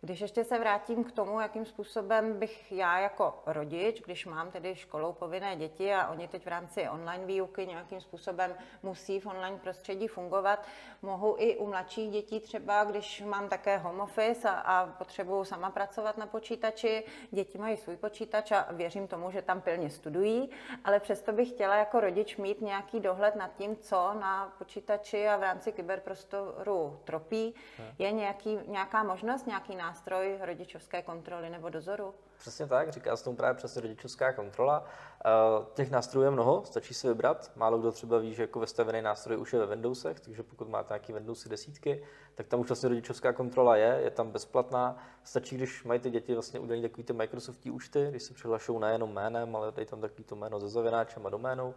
Když 0.06 0.22
ještě 0.22 0.44
se 0.44 0.60
vrátím 0.60 1.04
k 1.04 1.12
tomu, 1.12 1.40
jakým 1.40 1.66
způsobem 1.66 2.40
bych 2.40 2.72
já 2.72 3.00
jako 3.00 3.44
rodič, 3.46 4.02
když 4.02 4.26
mám 4.26 4.52
tedy 4.52 4.76
školou 4.76 5.14
povinné 5.14 5.56
děti 5.56 5.94
a 5.94 6.08
oni 6.08 6.28
teď 6.28 6.46
v 6.46 6.48
rámci 6.48 6.90
online 6.90 7.26
výuky 7.26 7.68
nějakým 7.68 8.02
způsobem 8.02 8.56
musí 8.84 9.20
v 9.20 9.26
online 9.26 9.58
prostředí 9.58 10.08
fungovat, 10.08 10.66
mohu 11.02 11.36
i 11.38 11.58
u 11.58 11.68
mladších 11.68 12.12
dětí 12.12 12.40
třeba, 12.40 12.84
když 12.84 13.22
mám 13.22 13.50
také 13.50 13.78
home 13.78 14.02
office 14.02 14.50
a, 14.50 14.54
a 14.54 14.88
potřebuju 14.88 15.44
sama 15.44 15.70
pracovat 15.70 16.18
na 16.18 16.28
počítači, 16.28 17.04
děti 17.32 17.58
mají 17.58 17.78
svůj 17.78 17.98
počítač 17.98 18.52
a 18.52 18.68
věřím 18.72 19.08
tomu, 19.08 19.32
že 19.32 19.42
tam 19.42 19.62
pilně 19.62 19.90
studují, 19.90 20.50
ale 20.84 21.00
přesto 21.00 21.32
bych 21.32 21.50
chtěla 21.50 21.76
jako 21.76 22.00
rodič 22.00 22.38
mít 22.38 22.62
nějaký 22.62 23.00
dohled 23.00 23.36
nad 23.36 23.56
tím, 23.56 23.76
co 23.78 24.14
na 24.14 24.54
počítači 24.58 25.28
a 25.28 25.38
v 25.38 25.42
rámci 25.42 25.72
kyberprostoru 25.72 27.00
tropí. 27.04 27.56
Je 28.00 28.12
nějaký, 28.12 28.60
nějaká 28.68 29.04
možnost, 29.04 29.48
nějaký 29.48 29.76
nástroj, 29.76 29.93
nástroj 29.94 30.38
rodičovské 30.42 31.02
kontroly 31.02 31.50
nebo 31.50 31.70
dozoru? 31.70 32.14
Přesně 32.38 32.68
tak, 32.68 32.90
říká 32.90 33.16
se 33.16 33.24
tomu 33.24 33.38
právě 33.38 33.58
přesně 33.58 33.82
rodičovská 33.82 34.34
kontrola. 34.34 34.86
Eh, 35.26 35.30
těch 35.74 35.92
nástrojů 35.92 36.26
je 36.26 36.32
mnoho, 36.32 36.64
stačí 36.66 36.94
si 36.94 37.08
vybrat. 37.08 37.52
Málo 37.56 37.78
kdo 37.78 37.92
třeba 37.92 38.18
ví, 38.18 38.34
že 38.34 38.44
jako 38.44 38.60
vestavený 38.60 39.02
nástroj 39.02 39.38
už 39.38 39.54
je 39.54 39.60
ve 39.60 39.66
Windowsech, 39.66 40.20
takže 40.20 40.44
pokud 40.44 40.70
máte 40.70 40.94
nějaký 40.94 41.14
Windowsy 41.14 41.50
desítky, 41.50 42.04
tak 42.36 42.48
tam 42.48 42.60
už 42.60 42.68
vlastně 42.68 42.90
rodičovská 42.90 43.34
kontrola 43.34 43.76
je, 43.76 44.00
je 44.04 44.12
tam 44.12 44.32
bezplatná. 44.32 44.98
Stačí, 45.24 45.58
když 45.58 45.84
mají 45.84 46.00
ty 46.00 46.10
děti 46.10 46.34
vlastně 46.34 46.60
udělení 46.60 46.82
takový 46.82 47.04
ty 47.04 47.14
Microsoftí 47.14 47.72
účty, 47.72 48.08
když 48.10 48.24
se 48.24 48.34
přihlašují 48.34 48.80
nejenom 48.80 49.14
jménem, 49.14 49.56
ale 49.56 49.72
dají 49.72 49.88
tam 49.88 50.02
takový 50.02 50.24
to 50.24 50.36
jméno 50.36 50.60
ze 50.60 50.70
zavináčem 50.70 51.26
a 51.26 51.30
doménou, 51.30 51.74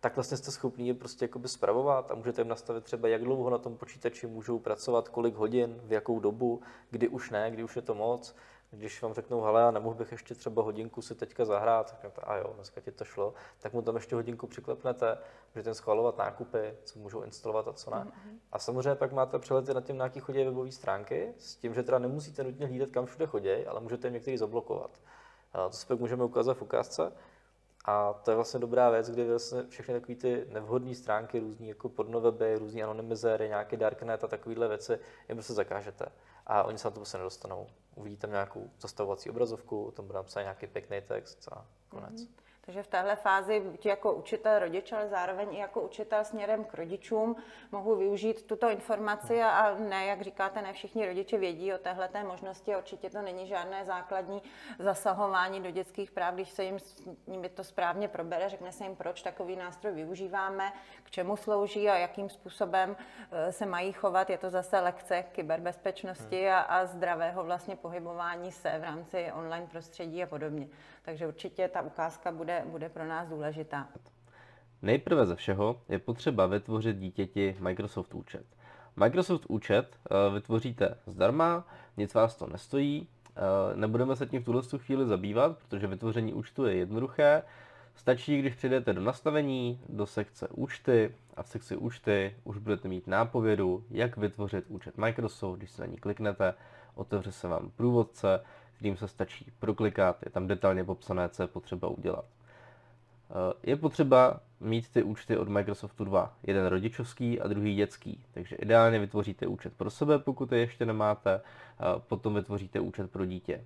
tak 0.00 0.16
vlastně 0.16 0.36
jste 0.36 0.50
schopni 0.50 0.88
je 0.88 0.94
prostě 0.94 1.24
jakoby 1.24 1.48
spravovat 1.48 2.10
a 2.10 2.14
můžete 2.14 2.40
jim 2.40 2.48
nastavit 2.48 2.84
třeba, 2.84 3.08
jak 3.08 3.24
dlouho 3.24 3.50
na 3.50 3.58
tom 3.58 3.76
počítači 3.76 4.26
můžou 4.26 4.58
pracovat, 4.58 5.08
kolik 5.08 5.34
hodin, 5.34 5.80
v 5.84 5.92
jakou 5.92 6.20
dobu, 6.20 6.62
kdy 6.90 7.08
už 7.08 7.30
ne, 7.30 7.50
kdy 7.50 7.64
už 7.64 7.76
je 7.76 7.82
to 7.82 7.94
moc. 7.94 8.36
Když 8.70 9.02
vám 9.02 9.14
řeknou, 9.14 9.42
hele, 9.42 9.64
a 9.64 9.70
nemohl 9.70 9.94
bych 9.94 10.12
ještě 10.12 10.34
třeba 10.34 10.62
hodinku 10.62 11.02
si 11.02 11.14
teďka 11.14 11.44
zahrát, 11.44 11.88
řeknete, 11.88 12.20
a 12.20 12.36
jo, 12.36 12.52
dneska 12.54 12.80
ti 12.80 12.92
to 12.92 13.04
šlo, 13.04 13.34
tak 13.58 13.72
mu 13.72 13.82
tam 13.82 13.94
ještě 13.94 14.14
hodinku 14.14 14.46
přiklepnete, 14.46 15.18
můžete 15.54 15.74
schvalovat 15.74 16.18
nákupy, 16.18 16.74
co 16.84 16.98
můžou 16.98 17.22
instalovat 17.22 17.68
a 17.68 17.72
co 17.72 17.90
ne. 17.90 17.96
Mm-hmm. 17.96 18.38
A 18.52 18.58
samozřejmě 18.58 18.94
pak 18.94 19.12
máte 19.12 19.38
přelety 19.38 19.74
na 19.74 19.80
tím, 19.80 19.96
na 19.96 20.04
jaký 20.04 20.20
chodí 20.20 20.44
webové 20.44 20.72
stránky, 20.72 21.34
s 21.38 21.56
tím, 21.56 21.74
že 21.74 21.82
teda 21.82 21.98
nemusíte 21.98 22.44
nutně 22.44 22.66
hlídat, 22.66 22.90
kam 22.90 23.06
všude 23.06 23.26
chodí, 23.26 23.66
ale 23.66 23.80
můžete 23.80 24.06
jim 24.06 24.14
některý 24.14 24.38
zablokovat. 24.38 24.90
A 25.52 25.68
to 25.68 25.76
si 25.76 25.86
pak 25.86 26.00
můžeme 26.00 26.24
ukázat 26.24 26.54
v 26.54 26.62
ukázce. 26.62 27.12
A 27.86 28.12
to 28.12 28.30
je 28.30 28.34
vlastně 28.34 28.60
dobrá 28.60 28.90
věc, 28.90 29.10
kdy 29.10 29.28
vlastně 29.28 29.62
všechny 29.68 29.94
takové 29.94 30.14
ty 30.14 30.46
nevhodné 30.48 30.94
stránky, 30.94 31.38
různý 31.38 31.68
jako 31.68 31.88
pornoveby, 31.88 32.58
různý 32.58 32.82
anonymizéry, 32.82 33.48
nějaké 33.48 33.76
darknet 33.76 34.24
a 34.24 34.28
takovéhle 34.28 34.68
věci, 34.68 34.92
jim 35.28 35.36
prostě 35.36 35.52
zakážete. 35.52 36.06
A 36.46 36.62
oni 36.62 36.78
se 36.78 36.88
na 36.88 36.90
to 36.90 37.00
prostě 37.00 37.18
nedostanou. 37.18 37.66
Uvidíte 37.94 38.20
tam 38.20 38.30
nějakou 38.30 38.70
zastavovací 38.80 39.30
obrazovku, 39.30 39.92
tam 39.96 40.06
bude 40.06 40.16
napsat 40.16 40.40
nějaký 40.40 40.66
pěkný 40.66 41.00
text 41.00 41.48
a 41.52 41.66
konec. 41.88 42.12
Mm-hmm. 42.12 42.45
Takže 42.66 42.82
v 42.82 42.86
téhle 42.86 43.16
fázi 43.16 43.60
buď 43.60 43.86
jako 43.86 44.12
učitel 44.12 44.58
rodič, 44.58 44.92
ale 44.92 45.08
zároveň 45.08 45.54
i 45.54 45.58
jako 45.58 45.80
učitel 45.80 46.24
směrem 46.24 46.64
k 46.64 46.74
rodičům 46.74 47.36
mohu 47.72 47.96
využít 47.96 48.46
tuto 48.46 48.70
informaci 48.70 49.42
a 49.42 49.74
ne, 49.74 50.06
jak 50.06 50.22
říkáte, 50.22 50.62
ne 50.62 50.72
všichni 50.72 51.06
rodiče 51.06 51.38
vědí 51.38 51.74
o 51.74 51.78
téhle 51.78 52.08
možnosti. 52.26 52.76
Určitě 52.76 53.10
to 53.10 53.22
není 53.22 53.46
žádné 53.46 53.84
základní 53.84 54.42
zasahování 54.78 55.62
do 55.62 55.70
dětských 55.70 56.10
práv, 56.10 56.34
když 56.34 56.50
se 56.50 56.64
jim 56.64 56.78
s 56.78 57.08
nimi 57.26 57.48
to 57.48 57.64
správně 57.64 58.08
probere, 58.08 58.48
řekne 58.48 58.72
se 58.72 58.84
jim, 58.84 58.96
proč 58.96 59.22
takový 59.22 59.56
nástroj 59.56 59.92
využíváme, 59.92 60.72
k 61.02 61.10
čemu 61.10 61.36
slouží 61.36 61.88
a 61.88 61.96
jakým 61.96 62.28
způsobem 62.28 62.96
eh, 63.30 63.52
se 63.52 63.66
mají 63.66 63.92
chovat. 63.92 64.30
Je 64.30 64.38
to 64.38 64.50
zase 64.50 64.80
lekce 64.80 65.22
kyberbezpečnosti 65.22 66.50
a, 66.50 66.58
a 66.58 66.86
zdravého 66.86 67.44
vlastně 67.44 67.76
pohybování 67.76 68.52
se 68.52 68.78
v 68.78 68.84
rámci 68.84 69.32
online 69.32 69.66
prostředí 69.66 70.22
a 70.22 70.26
podobně. 70.26 70.68
Takže 71.06 71.26
určitě 71.26 71.68
ta 71.68 71.82
ukázka 71.82 72.32
bude, 72.32 72.62
bude 72.66 72.88
pro 72.88 73.06
nás 73.06 73.28
důležitá. 73.28 73.88
Nejprve 74.82 75.26
ze 75.26 75.36
všeho 75.36 75.80
je 75.88 75.98
potřeba 75.98 76.46
vytvořit 76.46 76.96
dítěti 76.98 77.56
Microsoft 77.60 78.14
účet. 78.14 78.46
Microsoft 78.96 79.46
účet 79.48 79.96
eh, 80.10 80.34
vytvoříte 80.34 80.98
zdarma, 81.06 81.68
nic 81.96 82.14
vás 82.14 82.36
to 82.36 82.46
nestojí, 82.46 83.08
eh, 83.28 83.76
nebudeme 83.76 84.16
se 84.16 84.26
tím 84.26 84.42
v 84.42 84.44
tuhle 84.44 84.62
chvíli 84.76 85.06
zabývat, 85.06 85.58
protože 85.58 85.86
vytvoření 85.86 86.34
účtu 86.34 86.66
je 86.66 86.76
jednoduché. 86.76 87.42
Stačí, 87.96 88.38
když 88.38 88.54
přijdete 88.54 88.92
do 88.92 89.00
nastavení, 89.00 89.80
do 89.88 90.06
sekce 90.06 90.48
účty 90.48 91.14
a 91.36 91.42
v 91.42 91.48
sekci 91.48 91.76
účty 91.76 92.36
už 92.44 92.58
budete 92.58 92.88
mít 92.88 93.06
nápovědu, 93.06 93.84
jak 93.90 94.16
vytvořit 94.16 94.64
účet 94.68 94.98
Microsoft. 94.98 95.58
Když 95.58 95.70
se 95.70 95.82
na 95.82 95.86
ní 95.86 95.96
kliknete, 95.96 96.54
otevře 96.94 97.32
se 97.32 97.48
vám 97.48 97.70
průvodce, 97.70 98.40
kterým 98.76 98.96
se 98.96 99.08
stačí 99.08 99.46
proklikat, 99.58 100.16
je 100.24 100.30
tam 100.30 100.46
detailně 100.46 100.84
popsané, 100.84 101.28
co 101.28 101.42
je 101.42 101.46
potřeba 101.46 101.88
udělat. 101.88 102.24
Eh, 103.30 103.70
je 103.70 103.76
potřeba 103.76 104.40
mít 104.60 104.88
ty 104.88 105.02
účty 105.02 105.36
od 105.36 105.48
Microsoftu 105.48 106.04
dva, 106.04 106.34
jeden 106.42 106.66
rodičovský 106.66 107.40
a 107.40 107.48
druhý 107.48 107.74
dětský. 107.74 108.24
Takže 108.34 108.56
ideálně 108.56 108.98
vytvoříte 108.98 109.46
účet 109.46 109.72
pro 109.72 109.90
sebe, 109.90 110.18
pokud 110.18 110.52
je 110.52 110.58
ještě 110.58 110.86
nemáte, 110.86 111.40
potom 112.08 112.34
vytvoříte 112.34 112.80
účet 112.80 113.10
pro 113.10 113.26
dítě. 113.26 113.64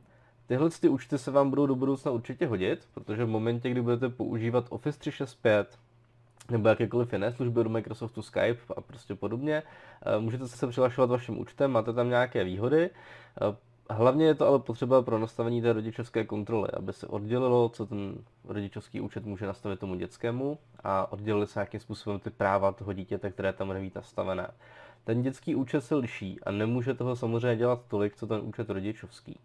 Tyhle 0.51 0.71
ty 0.71 0.89
účty 0.89 1.19
se 1.19 1.31
vám 1.31 1.51
budou 1.51 1.67
do 1.67 1.75
budoucna 1.75 2.13
určitě 2.13 2.47
hodit, 2.47 2.89
protože 2.95 3.25
v 3.25 3.29
momentě, 3.29 3.71
kdy 3.71 3.83
budete 3.83 4.09
používat 4.09 4.67
Office 4.69 4.99
365 4.99 5.79
nebo 6.51 6.69
jakékoliv 6.69 7.13
jiné 7.13 7.33
služby 7.33 7.61
od 7.61 7.69
Microsoftu 7.69 8.23
Skype 8.23 8.75
a 8.77 8.81
prostě 8.81 9.15
podobně, 9.15 9.63
eh, 10.03 10.21
můžete 10.21 10.49
se 10.49 10.67
přihlašovat 10.67 11.11
vaším 11.11 11.41
účtem, 11.41 11.71
máte 11.71 11.93
tam 11.93 12.09
nějaké 12.09 12.45
výhody. 12.45 12.91
Eh, 13.91 13.95
Hlavně 13.95 14.27
je 14.27 14.35
to 14.35 14.47
ale 14.47 14.59
potřeba 14.59 15.03
pro 15.03 15.19
nastavení 15.19 15.63
té 15.63 15.73
rodičovské 15.73 16.25
kontroly, 16.25 16.69
aby 16.77 16.93
se 16.93 17.07
oddělilo, 17.07 17.69
co 17.69 17.87
ten 17.87 18.15
rodičovský 18.45 19.01
účet 19.01 19.25
může 19.25 19.47
nastavit 19.47 19.81
tomu 19.81 19.95
dětskému 19.95 20.59
a 20.85 21.13
oddělili 21.13 21.47
se 21.47 21.59
nějakým 21.59 21.81
způsobem 21.81 22.21
ty 22.21 22.31
práva 22.31 22.73
toho 22.73 22.93
dítěte, 22.93 23.31
které 23.31 23.53
tam 23.53 23.69
neví 23.69 23.93
nastavené. 23.95 24.51
Ten 25.05 25.23
dětský 25.23 25.55
účet 25.55 25.81
se 25.81 25.95
liší 25.95 26.41
a 26.41 26.51
nemůže 26.51 26.95
toho 26.95 27.17
samozřejmě 27.17 27.57
dělat 27.57 27.81
tolik, 27.89 28.17
co 28.17 28.27
ten 28.27 28.41
účet 28.41 28.71
rodičovský. 28.71 29.39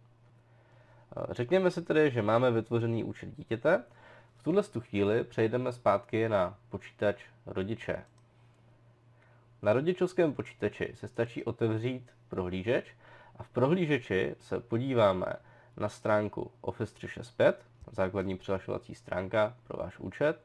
Řekněme 1.30 1.72
si 1.72 1.82
tedy, 1.82 2.12
že 2.12 2.22
máme 2.22 2.52
vytvořený 2.52 3.04
účet 3.04 3.30
dítěte. 3.38 3.84
V 4.38 4.44
tuhle 4.44 4.64
chvíli 4.80 5.24
přejdeme 5.24 5.72
zpátky 5.72 6.30
na 6.30 6.58
počítač 6.70 7.24
rodiče. 7.46 8.04
Na 9.62 9.74
rodičovském 9.74 10.34
počítači 10.34 10.92
se 10.96 11.08
stačí 11.08 11.44
otevřít 11.44 12.12
prohlížeč 12.30 12.86
a 13.40 13.44
v 13.44 13.50
prohlížeči 13.50 14.36
se 14.40 14.60
podíváme 14.60 15.26
na 15.78 15.90
stránku 15.90 16.52
Office 16.62 16.94
365, 16.94 17.66
základní 17.92 18.38
přihlašovací 18.38 18.96
stránka 18.96 19.54
pro 19.68 19.78
váš 19.78 20.00
účet, 20.00 20.40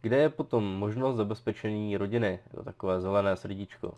kde 0.00 0.16
je 0.16 0.28
potom 0.28 0.64
možnost 0.64 1.16
zabezpečení 1.16 1.96
rodiny, 1.96 2.38
to 2.54 2.64
takové 2.64 3.00
zelené 3.00 3.36
srdíčko. 3.36 3.94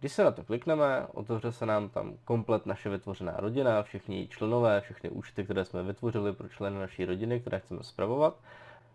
Když 0.00 0.12
se 0.12 0.24
na 0.24 0.30
to 0.30 0.44
klikneme, 0.44 1.06
otevře 1.14 1.52
se 1.52 1.66
nám 1.66 1.88
tam 1.88 2.14
komplet 2.24 2.66
naše 2.66 2.88
vytvořená 2.88 3.34
rodina, 3.36 3.82
všichni 3.82 4.28
členové, 4.28 4.80
všechny 4.80 5.10
účty, 5.10 5.44
které 5.44 5.64
jsme 5.64 5.82
vytvořili 5.82 6.32
pro 6.32 6.48
členy 6.48 6.78
naší 6.78 7.04
rodiny, 7.04 7.40
které 7.40 7.60
chceme 7.60 7.82
zpravovat. 7.82 8.36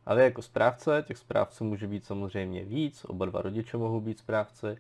A 0.06 0.14
vy 0.14 0.24
jako 0.24 0.42
správce, 0.42 1.04
těch 1.08 1.18
správců 1.18 1.64
může 1.64 1.88
být 1.88 2.06
samozřejmě 2.06 2.66
víc, 2.66 3.06
oba 3.06 3.26
dva 3.26 3.42
rodiče 3.42 3.78
mohou 3.78 4.02
být 4.02 4.20
správci, 4.20 4.78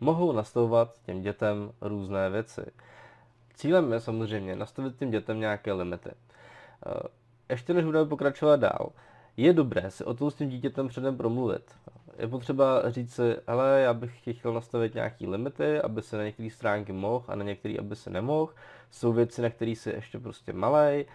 mohou 0.00 0.32
nastavovat 0.32 0.98
těm 1.06 1.22
dětem 1.22 1.72
různé 1.80 2.30
věci. 2.30 2.62
Cílem 3.54 3.92
je 3.92 4.00
samozřejmě 4.00 4.56
nastavit 4.56 4.96
těm 4.96 5.10
dětem 5.10 5.40
nějaké 5.40 5.72
limity. 5.72 6.10
Eh, 6.10 7.08
ještě 7.50 7.74
než 7.74 7.84
budeme 7.84 8.08
pokračovat 8.08 8.60
dál, 8.60 8.92
je 9.36 9.52
dobré 9.52 9.90
si 9.90 10.04
o 10.04 10.14
tom 10.14 10.30
s 10.30 10.34
tím 10.34 10.48
dítětem 10.48 10.88
předem 10.88 11.16
promluvit. 11.16 11.74
Je 12.18 12.28
potřeba 12.28 12.90
říct 12.90 13.14
si, 13.14 13.36
hele, 13.46 13.80
já 13.80 13.94
bych 13.94 14.36
chtěl 14.38 14.52
nastavit 14.52 14.94
nějaký 14.94 15.26
limity, 15.26 15.80
aby 15.80 16.02
se 16.02 16.16
na 16.16 16.24
některé 16.24 16.50
stránky 16.50 16.92
mohl 16.92 17.24
a 17.28 17.34
na 17.34 17.44
některé, 17.44 17.74
aby 17.78 17.96
se 17.96 18.10
nemohl. 18.10 18.52
Jsou 18.90 19.12
věci, 19.12 19.42
na 19.42 19.50
které 19.50 19.76
si 19.76 19.90
ještě 19.90 20.18
prostě 20.18 20.52
malej, 20.52 21.06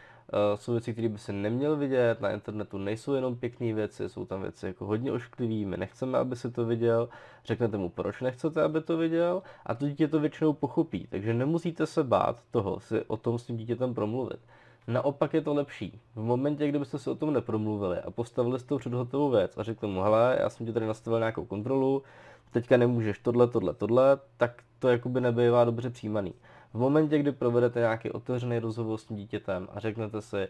jsou 0.56 0.72
věci, 0.72 0.94
které 0.94 1.10
by 1.10 1.18
se 1.18 1.34
neměl 1.34 1.76
vidět, 1.76 2.22
na 2.22 2.32
internetu 2.32 2.78
nejsou 2.78 3.14
jenom 3.14 3.36
pěkné 3.36 3.74
věci, 3.74 4.10
jsou 4.10 4.26
tam 4.26 4.42
věci 4.42 4.66
jako 4.66 4.86
hodně 4.86 5.12
ošklivý, 5.12 5.66
my 5.66 5.78
nechceme, 5.78 6.18
aby 6.18 6.36
si 6.36 6.52
to 6.52 6.66
viděl, 6.66 7.10
řeknete 7.46 7.78
mu, 7.78 7.90
proč 7.90 8.22
nechcete, 8.22 8.64
aby 8.64 8.82
to 8.82 8.98
viděl 8.98 9.44
a 9.66 9.76
to 9.76 9.88
dítě 9.88 10.08
to 10.08 10.20
většinou 10.20 10.54
pochopí, 10.54 11.08
takže 11.10 11.34
nemusíte 11.34 11.86
se 11.86 12.04
bát 12.04 12.44
toho 12.52 12.80
si 12.80 13.02
o 13.08 13.18
tom 13.18 13.40
s 13.40 13.46
tím 13.46 13.58
dítětem 13.58 13.94
promluvit. 13.94 14.40
Naopak 14.88 15.34
je 15.34 15.42
to 15.42 15.54
lepší. 15.54 16.00
V 16.16 16.22
momentě, 16.22 16.68
kdybyste 16.68 17.00
se 17.00 17.12
o 17.12 17.16
tom 17.16 17.34
nepromluvili 17.34 18.00
a 18.00 18.12
postavili 18.12 18.60
jste 18.60 18.78
před 18.78 18.94
hotovou 18.94 19.30
věc 19.30 19.58
a 19.58 19.64
řekli 19.64 19.88
mu, 19.88 20.02
hele, 20.02 20.38
já 20.40 20.50
jsem 20.50 20.66
ti 20.66 20.74
tady 20.74 20.86
nastavil 20.86 21.20
nějakou 21.20 21.46
kontrolu, 21.46 22.04
teďka 22.52 22.78
nemůžeš 22.78 23.20
tohle, 23.20 23.48
tohle, 23.48 23.74
tohle, 23.74 24.18
tak 24.38 24.64
to 24.80 24.90
jakoby 24.90 25.22
nebývá 25.22 25.66
dobře 25.66 25.90
přijímaný. 25.90 26.34
V 26.74 26.80
momentě, 26.80 27.20
kdy 27.20 27.32
provedete 27.32 27.80
nějaký 27.80 28.12
otevřený 28.12 28.60
rozhovor 28.60 28.98
s 28.98 29.06
tím 29.06 29.18
dítětem 29.18 29.68
a 29.72 29.80
řeknete 29.80 30.22
si, 30.22 30.48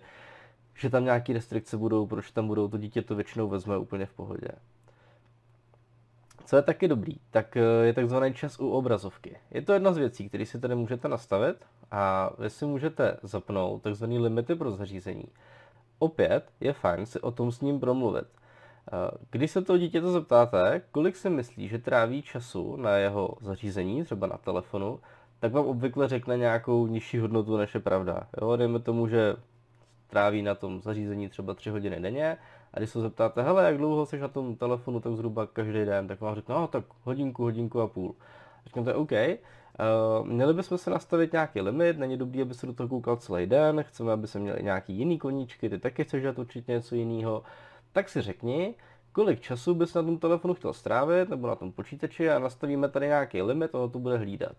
že 0.75 0.89
tam 0.89 1.03
nějaké 1.03 1.33
restrikce 1.33 1.77
budou, 1.77 2.07
proč 2.07 2.31
tam 2.31 2.47
budou, 2.47 2.67
to 2.67 2.77
dítě 2.77 3.01
to 3.01 3.15
většinou 3.15 3.47
vezme 3.47 3.77
úplně 3.77 4.05
v 4.05 4.13
pohodě. 4.13 4.47
Co 6.45 6.55
je 6.55 6.61
taky 6.61 6.87
dobrý, 6.87 7.15
tak 7.31 7.57
eh, 7.57 7.61
je 7.85 7.93
takzvaný 7.93 8.33
čas 8.33 8.59
u 8.59 8.69
obrazovky. 8.69 9.37
Je 9.51 9.61
to 9.61 9.73
jedna 9.73 9.93
z 9.93 9.97
věcí, 9.97 10.29
které 10.29 10.45
si 10.45 10.59
tady 10.59 10.75
můžete 10.75 11.07
nastavit 11.07 11.65
a 11.91 12.29
vy 12.39 12.49
si 12.49 12.65
můžete 12.65 13.17
zapnout 13.23 13.81
takzvané 13.81 14.19
limity 14.19 14.55
pro 14.55 14.71
zařízení. 14.71 15.25
Opět 15.99 16.51
je 16.59 16.73
fajn 16.73 17.05
si 17.05 17.21
o 17.21 17.31
tom 17.31 17.51
s 17.51 17.61
ním 17.61 17.79
promluvit. 17.79 18.25
Eh, 18.25 19.17
když 19.31 19.51
se 19.51 19.61
toho 19.61 19.77
dítěte 19.77 20.11
zeptáte, 20.11 20.81
kolik 20.91 21.15
si 21.15 21.29
myslí, 21.29 21.67
že 21.67 21.79
tráví 21.79 22.21
času 22.21 22.75
na 22.75 22.95
jeho 22.95 23.35
zařízení, 23.41 24.03
třeba 24.03 24.27
na 24.27 24.37
telefonu, 24.37 24.99
tak 25.39 25.51
vám 25.51 25.65
obvykle 25.65 26.07
řekne 26.07 26.37
nějakou 26.37 26.87
nižší 26.87 27.19
hodnotu, 27.19 27.57
než 27.57 27.73
je 27.73 27.79
pravda. 27.79 28.27
Jo, 28.41 28.55
dejme 28.55 28.79
tomu, 28.79 29.07
že 29.07 29.35
tráví 30.07 30.41
na 30.41 30.55
tom 30.55 30.81
zařízení 30.81 31.29
třeba 31.29 31.53
3 31.53 31.69
hodiny 31.69 31.99
denně 31.99 32.37
a 32.73 32.79
když 32.79 32.89
se 32.89 33.01
zeptáte, 33.01 33.41
hele, 33.41 33.65
jak 33.65 33.77
dlouho 33.77 34.05
jsi 34.05 34.19
na 34.19 34.27
tom 34.27 34.55
telefonu, 34.55 34.99
tak 34.99 35.13
zhruba 35.13 35.47
každý 35.47 35.85
den, 35.85 36.07
tak 36.07 36.21
vám 36.21 36.35
řekne, 36.35 36.55
no 36.55 36.67
tak 36.67 36.85
hodinku, 37.03 37.43
hodinku 37.43 37.81
a 37.81 37.87
půl. 37.87 38.15
Řeknete, 38.65 38.93
OK, 38.93 39.11
Uh, 39.79 40.27
měli 40.27 40.53
bychom 40.53 40.77
se 40.77 40.89
nastavit 40.89 41.31
nějaký 41.31 41.61
limit, 41.61 41.97
není 41.97 42.17
dobrý, 42.17 42.41
aby 42.41 42.53
se 42.53 42.65
do 42.65 42.73
toho 42.73 42.89
koukal 42.89 43.15
celý 43.15 43.45
den, 43.45 43.83
chceme, 43.83 44.11
aby 44.11 44.27
se 44.27 44.39
měli 44.39 44.63
nějaký 44.63 44.93
jiný 44.93 45.19
koníčky, 45.19 45.69
ty 45.69 45.79
taky 45.79 46.03
chceš 46.03 46.21
dělat 46.21 46.39
určitě 46.39 46.71
něco 46.71 46.95
jiného, 46.95 47.43
tak 47.91 48.09
si 48.09 48.21
řekni, 48.21 48.75
kolik 49.11 49.41
času 49.41 49.75
bys 49.75 49.93
na 49.93 50.03
tom 50.03 50.17
telefonu 50.17 50.53
chtěl 50.53 50.73
strávit, 50.73 51.29
nebo 51.29 51.47
na 51.47 51.55
tom 51.55 51.71
počítači 51.71 52.29
a 52.29 52.39
nastavíme 52.39 52.89
tady 52.89 53.07
nějaký 53.07 53.41
limit, 53.41 53.75
ono 53.75 53.89
to 53.89 53.99
bude 53.99 54.17
hlídat. 54.17 54.55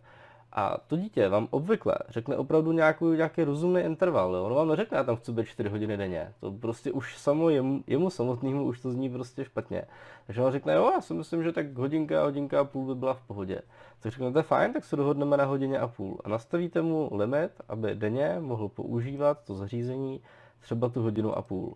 A 0.53 0.77
to 0.87 0.97
dítě 0.97 1.29
vám 1.29 1.49
obvykle 1.51 1.95
řekne 2.09 2.37
opravdu 2.37 2.73
nějaký, 2.73 3.05
nějaký 3.05 3.45
rozumný 3.45 3.81
interval. 3.81 4.35
Jo? 4.35 4.45
Ono 4.45 4.55
vám 4.55 4.69
neřekne, 4.69 4.97
já 4.99 5.05
tam 5.05 5.17
chci 5.17 5.33
být 5.33 5.47
4 5.47 5.69
hodiny 5.69 5.97
denně. 5.97 6.33
To 6.41 6.53
prostě 6.53 6.93
už 6.93 7.19
samo 7.19 7.51
jemu, 7.51 7.83
jemu 7.87 8.11
samotnému 8.11 8.65
už 8.65 8.81
to 8.81 8.91
zní 8.91 9.11
prostě 9.11 9.45
špatně. 9.45 9.83
Takže 10.27 10.43
on 10.43 10.53
řekne, 10.53 10.75
jo, 10.75 10.91
já 10.95 11.01
si 11.01 11.15
myslím, 11.15 11.43
že 11.43 11.53
tak 11.53 11.77
hodinka, 11.77 12.23
hodinka 12.23 12.61
a 12.61 12.65
půl 12.65 12.87
by 12.87 12.95
byla 12.95 13.15
v 13.15 13.23
pohodě. 13.23 13.61
Tak 14.01 14.13
řeknete, 14.13 14.43
fajn, 14.43 14.73
tak 14.73 14.85
se 14.85 14.97
dohodneme 14.97 15.37
na 15.37 15.45
hodině 15.45 15.79
a 15.79 15.89
půl. 15.89 16.19
A 16.25 16.29
nastavíte 16.29 16.83
mu 16.83 17.11
limit, 17.13 17.51
aby 17.69 17.95
denně 17.95 18.37
mohl 18.41 18.69
používat 18.69 19.45
to 19.45 19.55
zařízení 19.55 20.21
třeba 20.61 20.89
tu 20.89 21.03
hodinu 21.03 21.39
a 21.39 21.43
půl. 21.43 21.75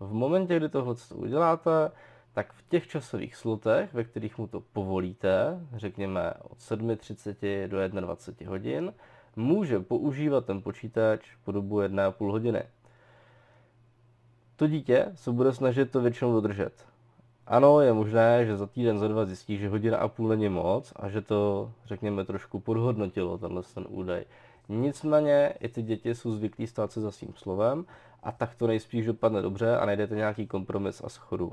V 0.00 0.12
momentě, 0.12 0.56
kdy 0.56 0.68
tohle 0.68 0.94
uděláte, 1.14 1.90
tak 2.34 2.52
v 2.52 2.68
těch 2.68 2.86
časových 2.86 3.36
slotech, 3.36 3.94
ve 3.94 4.04
kterých 4.04 4.38
mu 4.38 4.46
to 4.46 4.60
povolíte, 4.60 5.60
řekněme 5.76 6.34
od 6.42 6.58
7.30 6.58 7.68
do 7.68 8.00
21 8.00 8.50
hodin, 8.50 8.92
může 9.36 9.80
používat 9.80 10.46
ten 10.46 10.62
počítač 10.62 11.20
po 11.44 11.52
dobu 11.52 11.80
1,5 11.80 12.30
hodiny. 12.30 12.62
To 14.56 14.66
dítě 14.66 15.12
se 15.14 15.32
bude 15.32 15.52
snažit 15.52 15.90
to 15.90 16.00
většinou 16.00 16.32
dodržet. 16.32 16.86
Ano, 17.46 17.80
je 17.80 17.92
možné, 17.92 18.46
že 18.46 18.56
za 18.56 18.66
týden, 18.66 18.98
za 18.98 19.08
dva 19.08 19.24
zjistí, 19.24 19.58
že 19.58 19.68
hodina 19.68 19.98
a 19.98 20.08
půl 20.08 20.28
není 20.28 20.48
moc 20.48 20.92
a 20.96 21.08
že 21.08 21.20
to, 21.20 21.72
řekněme, 21.86 22.24
trošku 22.24 22.60
podhodnotilo 22.60 23.38
tenhle 23.38 23.62
ten 23.74 23.86
údaj. 23.88 24.24
Nicméně 24.68 25.54
i 25.60 25.68
ty 25.68 25.82
děti 25.82 26.14
jsou 26.14 26.32
zvyklí 26.32 26.66
stát 26.66 26.92
se 26.92 27.00
za 27.00 27.10
svým 27.10 27.34
slovem 27.36 27.84
a 28.22 28.32
tak 28.32 28.54
to 28.54 28.66
nejspíš 28.66 29.06
dopadne 29.06 29.42
dobře 29.42 29.76
a 29.76 29.86
najdete 29.86 30.14
nějaký 30.14 30.46
kompromis 30.46 31.02
a 31.04 31.08
schodu. 31.08 31.52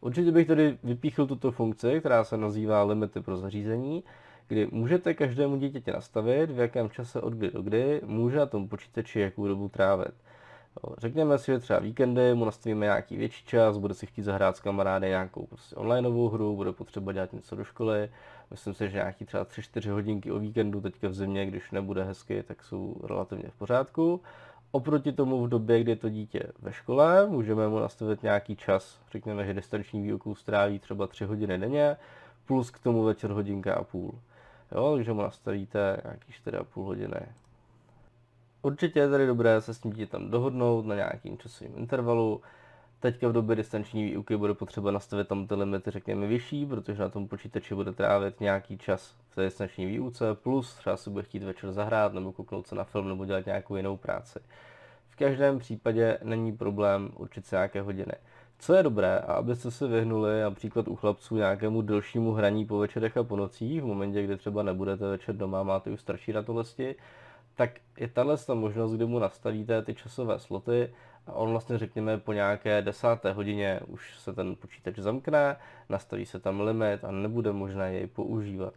Určitě 0.00 0.32
bych 0.32 0.46
tady 0.46 0.78
vypíchl 0.84 1.26
tuto 1.26 1.52
funkci, 1.52 2.00
která 2.00 2.24
se 2.24 2.36
nazývá 2.36 2.82
limity 2.82 3.20
pro 3.20 3.36
zařízení, 3.36 4.04
kdy 4.48 4.68
můžete 4.72 5.14
každému 5.14 5.56
dítěti 5.56 5.90
nastavit, 5.92 6.50
v 6.50 6.58
jakém 6.58 6.90
čase 6.90 7.20
od 7.20 7.32
kdy 7.32 7.50
do 7.50 7.62
kdy 7.62 8.00
může 8.04 8.38
na 8.38 8.46
tom 8.46 8.68
počítači 8.68 9.20
jakou 9.20 9.46
dobu 9.46 9.68
trávit. 9.68 10.14
Řekněme 10.98 11.38
si, 11.38 11.46
že 11.46 11.58
třeba 11.58 11.78
víkendy 11.78 12.34
mu 12.34 12.44
nastavíme 12.44 12.86
nějaký 12.86 13.16
větší 13.16 13.44
čas, 13.46 13.78
bude 13.78 13.94
si 13.94 14.06
chtít 14.06 14.22
zahrát 14.22 14.56
s 14.56 14.60
kamarády 14.60 15.08
nějakou 15.08 15.46
prostě 15.46 15.76
onlineovou 15.76 16.28
hru, 16.28 16.56
bude 16.56 16.72
potřeba 16.72 17.12
dělat 17.12 17.32
něco 17.32 17.56
do 17.56 17.64
školy. 17.64 18.10
Myslím 18.50 18.74
si, 18.74 18.88
že 18.88 18.96
nějaký 18.96 19.24
třeba 19.24 19.44
3-4 19.44 19.90
hodinky 19.90 20.32
o 20.32 20.38
víkendu 20.38 20.80
teďka 20.80 21.08
v 21.08 21.14
zimě, 21.14 21.46
když 21.46 21.70
nebude 21.70 22.04
hezky, 22.04 22.42
tak 22.42 22.64
jsou 22.64 22.96
relativně 23.04 23.48
v 23.48 23.58
pořádku. 23.58 24.20
Oproti 24.72 25.12
tomu 25.12 25.44
v 25.44 25.48
době, 25.48 25.80
kdy 25.80 25.92
je 25.92 25.96
to 25.96 26.08
dítě 26.08 26.42
ve 26.62 26.72
škole, 26.72 27.26
můžeme 27.26 27.68
mu 27.68 27.78
nastavit 27.78 28.22
nějaký 28.22 28.56
čas, 28.56 29.00
řekněme, 29.12 29.44
že 29.44 29.54
distanční 29.54 30.02
výukou 30.02 30.34
stráví 30.34 30.78
třeba 30.78 31.06
3 31.06 31.24
hodiny 31.24 31.58
denně, 31.58 31.96
plus 32.46 32.70
k 32.70 32.78
tomu 32.78 33.02
večer 33.04 33.30
hodinka 33.30 33.74
a 33.74 33.84
půl. 33.84 34.14
Jo, 34.72 34.92
takže 34.96 35.12
mu 35.12 35.22
nastavíte 35.22 36.00
nějaký 36.04 36.32
4,5 36.32 36.84
hodiny. 36.84 37.20
Určitě 38.62 39.00
je 39.00 39.10
tady 39.10 39.26
dobré 39.26 39.60
se 39.60 39.74
s 39.74 39.78
tím 39.78 39.92
dítětem 39.92 40.30
dohodnout 40.30 40.86
na 40.86 40.94
nějakým 40.94 41.38
časovým 41.38 41.78
intervalu. 41.78 42.40
Teďka 43.00 43.28
v 43.28 43.32
době 43.32 43.56
distanční 43.56 44.04
výuky 44.04 44.36
bude 44.36 44.54
potřeba 44.54 44.90
nastavit 44.90 45.28
tam 45.28 45.46
ty 45.46 45.54
limity, 45.54 45.90
řekněme, 45.90 46.26
vyšší, 46.26 46.66
protože 46.66 47.02
na 47.02 47.08
tom 47.08 47.28
počítači 47.28 47.74
bude 47.74 47.92
trávit 47.92 48.40
nějaký 48.40 48.78
čas 48.78 49.14
v 49.30 49.34
té 49.34 49.44
distanční 49.44 49.86
výuce, 49.86 50.34
plus 50.34 50.74
třeba 50.74 50.96
si 50.96 51.10
bude 51.10 51.22
chtít 51.22 51.42
večer 51.42 51.72
zahrát, 51.72 52.14
nebo 52.14 52.32
kouknout 52.32 52.66
se 52.66 52.74
na 52.74 52.84
film, 52.84 53.08
nebo 53.08 53.24
dělat 53.24 53.46
nějakou 53.46 53.76
jinou 53.76 53.96
práci. 53.96 54.38
V 55.08 55.16
každém 55.16 55.58
případě 55.58 56.18
není 56.22 56.56
problém 56.56 57.10
určit 57.16 57.46
se 57.46 57.56
nějaké 57.56 57.80
hodiny. 57.80 58.12
Co 58.58 58.74
je 58.74 58.82
dobré, 58.82 59.18
a 59.18 59.32
abyste 59.32 59.70
se 59.70 59.88
vyhnuli 59.88 60.42
například 60.42 60.88
u 60.88 60.96
chlapců 60.96 61.36
nějakému 61.36 61.82
delšímu 61.82 62.32
hraní 62.32 62.66
po 62.66 62.78
večerech 62.78 63.16
a 63.16 63.24
po 63.24 63.36
nocích, 63.36 63.82
v 63.82 63.86
momentě, 63.86 64.22
kdy 64.22 64.36
třeba 64.36 64.62
nebudete 64.62 65.08
večer 65.08 65.36
doma, 65.36 65.62
máte 65.62 65.90
už 65.90 66.00
starší 66.00 66.32
ratolesti, 66.32 66.94
tak 67.54 67.70
je 67.98 68.08
tahle 68.08 68.36
možnost, 68.54 68.92
kdy 68.92 69.06
mu 69.06 69.18
nastavíte 69.18 69.82
ty 69.82 69.94
časové 69.94 70.38
sloty 70.38 70.94
a 71.26 71.32
on 71.32 71.50
vlastně 71.50 71.78
řekněme 71.78 72.18
po 72.18 72.32
nějaké 72.32 72.82
desáté 72.82 73.32
hodině 73.32 73.80
už 73.86 74.18
se 74.18 74.32
ten 74.32 74.56
počítač 74.56 74.98
zamkne, 74.98 75.56
nastaví 75.88 76.26
se 76.26 76.40
tam 76.40 76.60
limit 76.60 77.04
a 77.04 77.10
nebude 77.10 77.52
možné 77.52 77.92
jej 77.92 78.06
používat. 78.06 78.74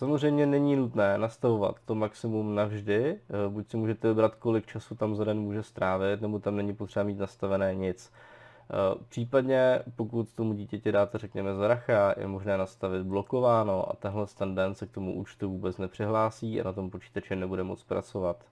Samozřejmě 0.00 0.46
není 0.46 0.76
nutné 0.76 1.18
nastavovat 1.18 1.76
to 1.84 1.94
maximum 1.94 2.54
navždy, 2.54 3.04
eh, 3.14 3.48
buď 3.48 3.70
si 3.70 3.76
můžete 3.76 4.08
vybrat, 4.08 4.34
kolik 4.34 4.66
času 4.66 4.94
tam 4.94 5.14
za 5.14 5.24
den 5.24 5.40
může 5.40 5.62
strávit, 5.62 6.20
nebo 6.20 6.38
tam 6.38 6.56
není 6.56 6.74
potřeba 6.74 7.04
mít 7.04 7.18
nastavené 7.18 7.74
nic. 7.74 8.12
Eh, 8.12 9.04
případně, 9.08 9.82
pokud 9.96 10.28
tomu 10.34 10.52
dítěti 10.52 10.92
dáte, 10.92 11.18
řekněme, 11.18 11.54
zaracha, 11.54 12.14
je 12.16 12.26
možné 12.26 12.58
nastavit 12.58 13.02
blokováno 13.02 13.90
a 13.90 13.96
tenhle 13.96 14.26
ten 14.38 14.54
den 14.54 14.74
se 14.74 14.86
k 14.86 14.90
tomu 14.90 15.14
účtu 15.14 15.50
vůbec 15.50 15.78
nepřihlásí 15.78 16.60
a 16.60 16.64
na 16.64 16.72
tom 16.72 16.90
počítači 16.90 17.36
nebude 17.36 17.62
moc 17.62 17.82
pracovat. 17.84 18.44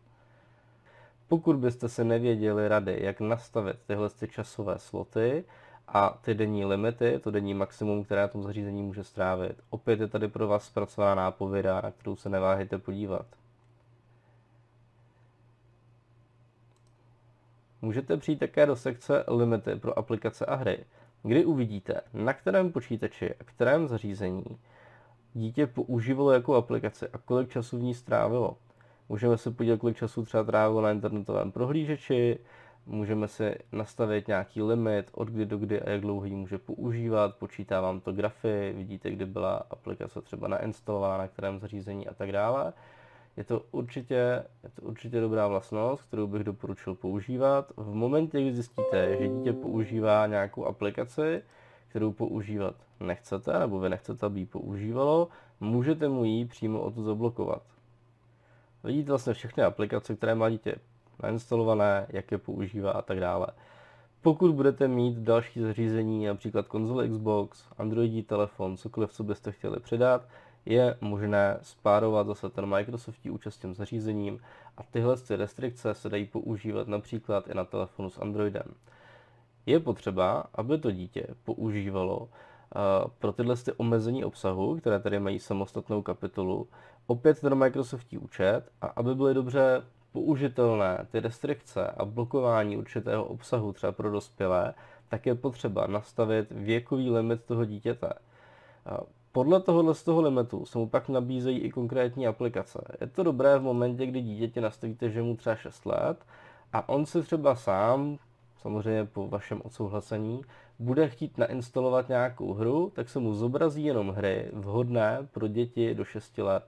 Pokud 1.28 1.56
byste 1.56 1.88
se 1.88 2.04
nevěděli 2.04 2.68
rady, 2.68 2.98
jak 3.00 3.20
nastavit 3.20 3.76
tyhle 3.86 4.10
ty 4.10 4.28
časové 4.28 4.78
sloty 4.78 5.44
a 5.92 6.18
ty 6.22 6.34
denní 6.34 6.64
limity, 6.64 7.20
to 7.22 7.30
denní 7.30 7.54
maximum, 7.54 8.04
které 8.04 8.20
na 8.20 8.28
tom 8.28 8.42
zařízení 8.42 8.82
může 8.82 9.04
strávit, 9.04 9.56
opět 9.70 10.00
je 10.00 10.08
tady 10.08 10.28
pro 10.28 10.48
vás 10.48 10.64
zpracovaná 10.64 11.14
nápověda, 11.14 11.80
na 11.80 11.90
kterou 11.90 12.16
se 12.16 12.28
neváhejte 12.28 12.78
podívat. 12.78 13.26
Můžete 17.82 18.16
přijít 18.16 18.38
také 18.38 18.66
do 18.66 18.76
sekce 18.76 19.24
Limity 19.28 19.76
pro 19.76 19.98
aplikace 19.98 20.46
a 20.46 20.54
hry, 20.54 20.84
kdy 21.22 21.44
uvidíte, 21.44 22.00
na 22.14 22.32
kterém 22.32 22.72
počítači 22.72 23.34
a 23.34 23.44
kterém 23.44 23.88
zařízení 23.88 24.44
dítě 25.34 25.66
používalo 25.66 26.32
jakou 26.32 26.54
aplikaci 26.54 27.08
a 27.08 27.18
kolik 27.18 27.50
času 27.50 27.78
v 27.78 27.82
ní 27.82 27.94
strávilo. 27.94 28.56
Můžeme 29.08 29.38
se 29.38 29.50
podívat, 29.50 29.80
kolik 29.80 29.96
času 29.96 30.24
třeba 30.24 30.44
trávilo 30.44 30.80
na 30.80 30.90
internetovém 30.90 31.52
prohlížeči, 31.52 32.38
můžeme 32.88 33.28
si 33.28 33.54
nastavit 33.72 34.28
nějaký 34.28 34.62
limit, 34.62 35.10
od 35.14 35.28
kdy 35.28 35.46
do 35.46 35.58
kdy 35.58 35.80
a 35.82 35.90
jak 35.90 36.00
dlouho 36.00 36.24
ji 36.24 36.34
může 36.34 36.58
používat, 36.58 37.36
počítá 37.36 37.80
vám 37.80 38.00
to 38.00 38.12
grafy, 38.12 38.72
vidíte, 38.76 39.10
kdy 39.10 39.26
byla 39.26 39.56
aplikace 39.70 40.20
třeba 40.20 40.48
nainstalovaná, 40.48 41.18
na 41.18 41.28
kterém 41.28 41.58
zařízení 41.58 42.08
a 42.08 42.14
tak 42.14 42.32
dále. 42.32 42.72
Je 43.36 43.44
to 43.44 43.62
určitě, 43.70 44.14
je 44.64 44.70
to 44.74 44.82
určitě 44.82 45.20
dobrá 45.20 45.46
vlastnost, 45.46 46.02
kterou 46.02 46.26
bych 46.26 46.44
doporučil 46.44 46.94
používat. 46.94 47.72
V 47.76 47.94
momentě, 47.94 48.40
kdy 48.40 48.52
zjistíte, 48.52 49.16
že 49.18 49.28
dítě 49.28 49.52
používá 49.52 50.26
nějakou 50.26 50.64
aplikaci, 50.64 51.42
kterou 51.88 52.12
používat 52.12 52.74
nechcete, 53.00 53.58
nebo 53.58 53.80
vy 53.80 53.88
nechcete, 53.88 54.26
aby 54.26 54.40
ji 54.40 54.46
používalo, 54.46 55.28
můžete 55.60 56.08
mu 56.08 56.24
ji 56.24 56.44
přímo 56.44 56.80
o 56.80 56.90
to 56.90 57.02
zablokovat. 57.02 57.62
Vidíte 58.84 59.08
vlastně 59.08 59.32
všechny 59.32 59.62
aplikace, 59.62 60.16
které 60.16 60.34
má 60.34 60.50
dítě 60.50 60.74
nainstalované, 61.22 62.06
jak 62.08 62.32
je 62.32 62.38
používá 62.38 62.90
a 62.90 63.02
tak 63.02 63.20
dále. 63.20 63.46
Pokud 64.22 64.54
budete 64.54 64.88
mít 64.88 65.18
další 65.18 65.60
zařízení, 65.60 66.26
například 66.26 66.68
konzole 66.68 67.08
Xbox, 67.08 67.64
Androidí 67.78 68.22
telefon, 68.22 68.76
cokoliv, 68.76 69.12
co 69.12 69.24
byste 69.24 69.52
chtěli 69.52 69.80
přidat, 69.80 70.28
je 70.66 70.96
možné 71.00 71.58
spárovat 71.62 72.26
zase 72.26 72.48
ten 72.48 72.66
Microsoftí 72.66 73.30
účast 73.30 73.64
zařízením 73.72 74.40
a 74.76 74.82
tyhle 74.82 75.16
ty 75.16 75.36
restrikce 75.36 75.94
se 75.94 76.08
dají 76.08 76.24
používat 76.24 76.88
například 76.88 77.48
i 77.48 77.54
na 77.54 77.64
telefonu 77.64 78.10
s 78.10 78.18
Androidem. 78.18 78.74
Je 79.66 79.80
potřeba, 79.80 80.44
aby 80.54 80.78
to 80.78 80.90
dítě 80.90 81.26
používalo 81.44 82.18
uh, 82.18 82.28
pro 83.18 83.32
tyhle 83.32 83.56
ty 83.56 83.72
omezení 83.72 84.24
obsahu, 84.24 84.76
které 84.76 85.00
tady 85.00 85.20
mají 85.20 85.38
samostatnou 85.38 86.02
kapitolu, 86.02 86.68
opět 87.06 87.40
ten 87.40 87.54
Microsoftí 87.54 88.18
účet 88.18 88.62
a 88.80 88.86
aby 88.86 89.14
byly 89.14 89.34
dobře 89.34 89.82
použitelné 90.12 91.06
ty 91.10 91.20
restrikce 91.20 91.86
a 91.86 92.04
blokování 92.04 92.76
určitého 92.76 93.24
obsahu 93.24 93.72
třeba 93.72 93.92
pro 93.92 94.10
dospělé, 94.10 94.74
tak 95.08 95.26
je 95.26 95.34
potřeba 95.34 95.86
nastavit 95.86 96.46
věkový 96.50 97.10
limit 97.10 97.44
toho 97.44 97.64
dítěte. 97.64 98.12
Podle 99.32 99.60
tohohle 99.60 99.94
z 99.94 100.04
toho 100.04 100.20
limitu 100.22 100.66
se 100.66 100.78
mu 100.78 100.88
pak 100.88 101.08
nabízejí 101.08 101.58
i 101.58 101.70
konkrétní 101.70 102.26
aplikace. 102.26 102.84
Je 103.00 103.06
to 103.06 103.22
dobré 103.22 103.58
v 103.58 103.62
momentě, 103.62 104.06
kdy 104.06 104.22
dítěti 104.22 104.60
nastavíte, 104.60 105.10
že 105.10 105.22
mu 105.22 105.36
třeba 105.36 105.56
6 105.56 105.86
let 105.86 106.18
a 106.72 106.88
on 106.88 107.06
si 107.06 107.22
třeba 107.22 107.54
sám, 107.54 108.18
samozřejmě 108.62 109.04
po 109.04 109.28
vašem 109.28 109.62
odsouhlasení, 109.64 110.42
bude 110.78 111.08
chtít 111.08 111.38
nainstalovat 111.38 112.08
nějakou 112.08 112.54
hru, 112.54 112.92
tak 112.94 113.08
se 113.08 113.18
mu 113.18 113.34
zobrazí 113.34 113.84
jenom 113.84 114.10
hry 114.10 114.50
vhodné 114.52 115.28
pro 115.32 115.48
děti 115.48 115.94
do 115.94 116.04
6 116.04 116.38
let. 116.38 116.64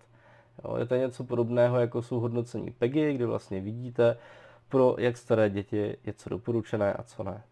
Jo, 0.65 0.77
je 0.77 0.87
to 0.87 0.95
něco 0.95 1.25
podobného, 1.25 1.81
jako 1.81 2.03
jsou 2.03 2.21
hodnocení 2.21 2.71
PEGI, 2.71 3.13
kde 3.13 3.27
vlastně 3.27 3.61
vidíte, 3.61 4.17
pro 4.69 4.95
jak 4.99 5.17
staré 5.17 5.51
děti 5.51 5.97
je 6.05 6.13
co 6.13 6.29
doporučené 6.29 6.93
a 6.93 7.03
co 7.03 7.23
ne. 7.23 7.43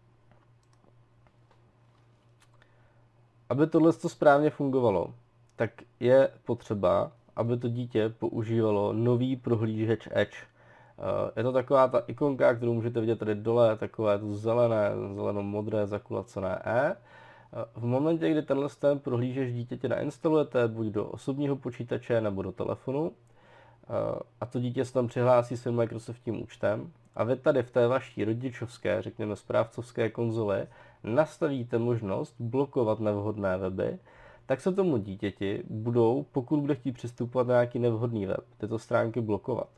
Aby 3.49 3.67
tohle 3.67 3.93
to 3.93 4.09
správně 4.09 4.49
fungovalo, 4.49 5.13
tak 5.55 5.71
je 5.99 6.29
potřeba, 6.45 7.11
aby 7.35 7.57
to 7.57 7.67
dítě 7.67 8.09
používalo 8.09 8.93
nový 8.93 9.35
prohlížeč 9.35 10.07
Edge. 10.11 10.37
Eh, 10.37 11.31
je 11.39 11.43
to 11.43 11.51
taková 11.51 11.87
ta 11.87 11.99
ikonka, 12.07 12.53
kterou 12.53 12.73
můžete 12.73 12.99
vidět 12.99 13.19
tady 13.19 13.35
dole, 13.35 13.77
takové 13.77 14.19
to 14.19 14.33
zelené, 14.33 14.91
zeleno-modré 15.15 15.87
zakulacené 15.87 16.61
E. 16.65 16.95
V 17.75 17.85
momentě, 17.85 18.31
kdy 18.31 18.41
tenhle 18.41 18.69
ten 18.79 18.99
prohlížeč 18.99 19.53
dítěte 19.53 19.87
nainstalujete 19.87 20.67
buď 20.67 20.87
do 20.87 21.05
osobního 21.05 21.55
počítače 21.55 22.21
nebo 22.21 22.41
do 22.41 22.51
telefonu, 22.51 23.11
a 24.41 24.45
to 24.45 24.59
dítě 24.59 24.85
se 24.85 24.93
tam 24.93 25.07
přihlásí 25.07 25.57
svým 25.57 25.75
Microsoftím 25.75 26.43
účtem 26.43 26.91
a 27.15 27.23
vy 27.23 27.35
tady 27.35 27.63
v 27.63 27.71
té 27.71 27.87
vaší 27.87 28.25
rodičovské, 28.25 29.01
řekněme 29.01 29.35
správcovské 29.35 30.09
konzoli, 30.09 30.67
nastavíte 31.03 31.77
možnost 31.77 32.35
blokovat 32.39 32.99
nevhodné 32.99 33.57
weby, 33.57 33.99
tak 34.45 34.61
se 34.61 34.71
tomu 34.71 34.97
dítěti 34.97 35.63
budou, 35.69 36.25
pokud 36.31 36.59
bude 36.59 36.75
chtít 36.75 36.91
přistupovat 36.91 37.47
na 37.47 37.53
nějaký 37.53 37.79
nevhodný 37.79 38.25
web, 38.25 38.43
tyto 38.57 38.79
stránky 38.79 39.21
blokovat. 39.21 39.69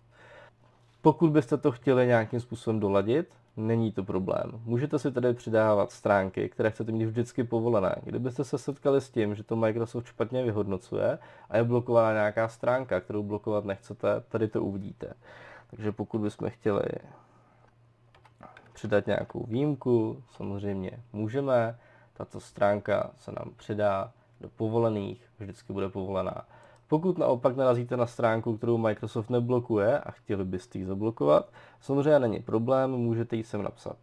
Pokud 1.01 1.31
byste 1.31 1.57
to 1.57 1.71
chtěli 1.71 2.07
nějakým 2.07 2.39
způsobem 2.39 2.79
doladit, 2.79 3.27
není 3.57 3.91
to 3.91 4.03
problém. 4.03 4.51
Můžete 4.63 4.99
si 4.99 5.11
tady 5.11 5.33
přidávat 5.33 5.91
stránky, 5.91 6.49
které 6.49 6.71
chcete 6.71 6.91
mít 6.91 7.05
vždycky 7.05 7.43
povolené. 7.43 7.95
Kdybyste 8.03 8.43
se 8.43 8.57
setkali 8.57 9.01
s 9.01 9.09
tím, 9.09 9.35
že 9.35 9.43
to 9.43 9.55
Microsoft 9.55 10.05
špatně 10.07 10.43
vyhodnocuje 10.43 11.17
a 11.49 11.57
je 11.57 11.63
blokovaná 11.63 12.13
nějaká 12.13 12.47
stránka, 12.47 12.99
kterou 13.01 13.23
blokovat 13.23 13.65
nechcete, 13.65 14.07
tady 14.29 14.47
to 14.47 14.63
uvidíte. 14.63 15.13
Takže 15.69 15.91
pokud 15.91 16.21
bychom 16.21 16.49
chtěli 16.49 16.81
přidat 18.73 19.07
nějakou 19.07 19.45
výjimku, 19.45 20.23
samozřejmě 20.35 20.91
můžeme. 21.13 21.79
Tato 22.13 22.39
stránka 22.39 23.11
se 23.17 23.31
nám 23.31 23.51
přidá 23.57 24.11
do 24.41 24.49
povolených, 24.49 25.29
vždycky 25.39 25.73
bude 25.73 25.89
povolená. 25.89 26.45
Pokud 26.91 27.17
naopak 27.17 27.55
narazíte 27.55 27.97
na 27.97 28.05
stránku, 28.05 28.57
kterou 28.57 28.77
Microsoft 28.77 29.29
neblokuje 29.29 29.99
a 29.99 30.11
chtěli 30.11 30.45
byste 30.45 30.77
ji 30.77 30.85
zablokovat, 30.85 31.49
samozřejmě 31.81 32.19
není 32.19 32.39
problém, 32.39 32.91
můžete 32.91 33.35
ji 33.35 33.43
sem 33.43 33.63
napsat. 33.63 33.95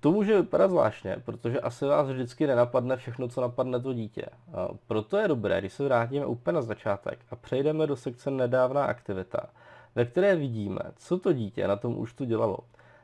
To 0.00 0.12
může 0.12 0.40
vypadat 0.40 0.70
zvláštně, 0.70 1.16
protože 1.24 1.60
asi 1.60 1.86
vás 1.86 2.08
vždycky 2.08 2.46
nenapadne 2.46 2.96
všechno, 2.96 3.28
co 3.28 3.40
napadne 3.40 3.80
to 3.80 3.92
dítě. 3.92 4.26
Proto 4.86 5.16
je 5.16 5.28
dobré, 5.28 5.60
když 5.60 5.72
se 5.72 5.84
vrátíme 5.84 6.26
úplně 6.26 6.54
na 6.54 6.62
začátek 6.62 7.18
a 7.30 7.36
přejdeme 7.36 7.86
do 7.86 7.96
sekce 7.96 8.30
nedávná 8.30 8.84
aktivita, 8.84 9.40
ve 9.94 10.04
které 10.04 10.36
vidíme, 10.36 10.80
co 10.96 11.18
to 11.18 11.32
dítě 11.32 11.68
na 11.68 11.76
tom 11.76 11.98
účtu 11.98 12.24
dělalo. 12.24 12.58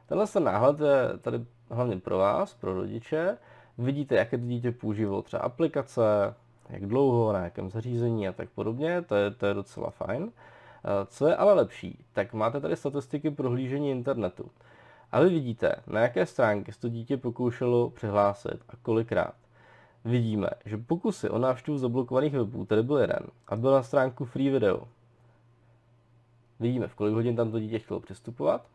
Tenhle 0.07 0.27
ten 0.27 0.45
náhled 0.45 0.81
je 0.81 1.19
tady 1.19 1.45
hlavně 1.71 1.97
pro 1.97 2.19
vás, 2.19 2.55
pro 2.55 2.75
rodiče. 2.75 3.39
Vidíte, 3.79 4.15
jaké 4.15 4.39
to 4.39 4.45
dítě 4.45 4.73
používalo 4.73 5.23
třeba 5.23 5.43
aplikace, 5.43 6.35
jak 6.69 6.87
dlouho, 6.87 7.33
na 7.33 7.45
jakém 7.45 7.71
zařízení 7.71 8.29
a 8.29 8.33
tak 8.33 8.49
podobně, 8.51 9.03
to 9.03 9.15
je, 9.15 9.31
to 9.31 9.47
je 9.47 9.55
docela 9.55 9.91
fajn. 9.91 10.33
Eh, 10.85 11.07
co 11.07 11.29
je 11.29 11.37
ale 11.37 11.53
lepší, 11.53 12.05
tak 12.13 12.33
máte 12.33 12.61
tady 12.61 12.77
statistiky 12.77 13.31
prohlížení 13.31 13.91
internetu. 13.91 14.51
A 15.13 15.21
vy 15.21 15.29
vidíte, 15.29 15.77
na 15.87 16.01
jaké 16.01 16.27
stránky 16.27 16.73
se 16.73 16.81
to 16.81 16.89
dítě 16.89 17.17
pokoušelo 17.17 17.91
přihlásit 17.91 18.59
a 18.69 18.73
kolikrát. 18.83 19.35
Vidíme, 20.05 20.49
že 20.65 20.77
pokusy 20.77 21.31
o 21.31 21.39
návštěvu 21.39 21.79
zablokovaných 21.79 22.33
webů 22.33 22.65
tady 22.65 22.83
byl 22.83 22.99
jeden 22.99 23.21
a 23.47 23.57
byl 23.57 23.73
na 23.73 23.83
stránku 23.83 24.25
Free 24.25 24.51
Video. 24.51 24.89
Vidíme, 26.61 26.89
v 26.89 26.95
kolik 26.95 27.15
hodin 27.15 27.37
tam 27.37 27.51
to 27.51 27.61
dítě 27.61 27.79
chtělo 27.79 28.01
přistupovat. 28.01 28.67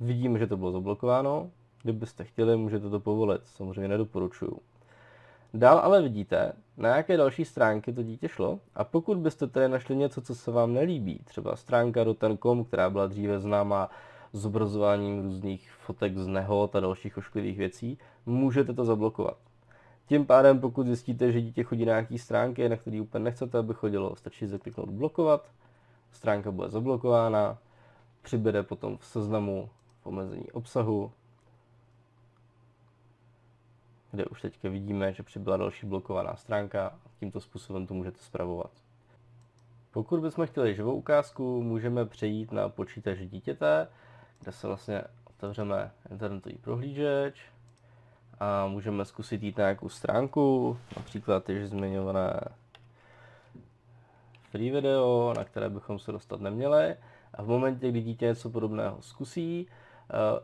Vidíme, 0.00 0.38
že 0.38 0.46
to 0.46 0.56
bylo 0.56 0.72
zablokováno. 0.72 1.50
Kdybyste 1.82 2.24
chtěli, 2.24 2.56
můžete 2.56 2.90
to 2.90 3.00
povolit. 3.00 3.42
Samozřejmě 3.44 3.88
nedoporučuju. 3.88 4.60
Dál 5.54 5.78
ale 5.78 6.02
vidíte, 6.02 6.52
na 6.76 6.96
jaké 6.96 7.16
další 7.16 7.44
stránky 7.44 7.92
to 7.92 8.02
dítě 8.02 8.28
šlo 8.28 8.60
a 8.74 8.84
pokud 8.84 9.18
byste 9.18 9.46
tady 9.46 9.68
našli 9.68 9.96
něco, 9.96 10.20
co 10.20 10.34
se 10.34 10.50
vám 10.50 10.74
nelíbí, 10.74 11.20
třeba 11.24 11.56
stránka 11.56 12.04
roten.com, 12.04 12.64
která 12.64 12.90
byla 12.90 13.06
dříve 13.06 13.40
známá 13.40 13.90
zobrazováním 14.32 15.22
různých 15.22 15.70
fotek 15.72 16.18
z 16.18 16.26
nehod 16.26 16.76
a 16.76 16.80
dalších 16.80 17.18
ošklivých 17.18 17.58
věcí, 17.58 17.98
můžete 18.26 18.72
to 18.72 18.84
zablokovat. 18.84 19.36
Tím 20.06 20.26
pádem, 20.26 20.60
pokud 20.60 20.86
zjistíte, 20.86 21.32
že 21.32 21.40
dítě 21.40 21.62
chodí 21.62 21.84
na 21.84 21.92
nějaké 21.92 22.18
stránky, 22.18 22.68
na 22.68 22.76
které 22.76 23.00
úplně 23.00 23.24
nechcete, 23.24 23.58
aby 23.58 23.74
chodilo, 23.74 24.16
stačí 24.16 24.46
zakliknout 24.46 24.90
blokovat, 24.90 25.48
stránka 26.12 26.50
bude 26.50 26.68
zablokována, 26.68 27.58
přibude 28.22 28.62
potom 28.62 28.96
v 28.96 29.06
seznamu 29.06 29.70
v 30.02 30.06
omezení 30.06 30.50
obsahu 30.52 31.12
kde 34.10 34.24
už 34.24 34.42
teďka 34.42 34.68
vidíme, 34.68 35.12
že 35.12 35.22
přibyla 35.22 35.56
další 35.56 35.86
blokovaná 35.86 36.36
stránka 36.36 36.86
a 36.86 36.98
tímto 37.20 37.40
způsobem 37.40 37.86
to 37.86 37.94
můžete 37.94 38.18
zpravovat. 38.18 38.70
Pokud 39.90 40.20
bychom 40.20 40.46
chtěli 40.46 40.74
živou 40.74 40.94
ukázku, 40.94 41.62
můžeme 41.62 42.06
přejít 42.06 42.52
na 42.52 42.68
počítač 42.68 43.18
dítěte, 43.18 43.88
kde 44.40 44.52
se 44.52 44.66
vlastně 44.66 45.02
otevřeme 45.24 45.90
internetový 46.10 46.54
prohlížeč 46.54 47.42
a 48.40 48.66
můžeme 48.66 49.04
zkusit 49.04 49.42
jít 49.42 49.58
na 49.58 49.64
nějakou 49.64 49.88
stránku, 49.88 50.78
například 50.96 51.48
již 51.48 51.68
zmiňované 51.68 52.40
free 54.50 54.70
video, 54.70 55.34
na 55.36 55.44
které 55.44 55.68
bychom 55.68 55.98
se 55.98 56.12
dostat 56.12 56.40
neměli. 56.40 56.96
A 57.34 57.42
v 57.42 57.46
momentě, 57.46 57.90
kdy 57.90 58.02
dítě 58.02 58.26
něco 58.26 58.50
podobného 58.50 59.02
zkusí, 59.02 59.66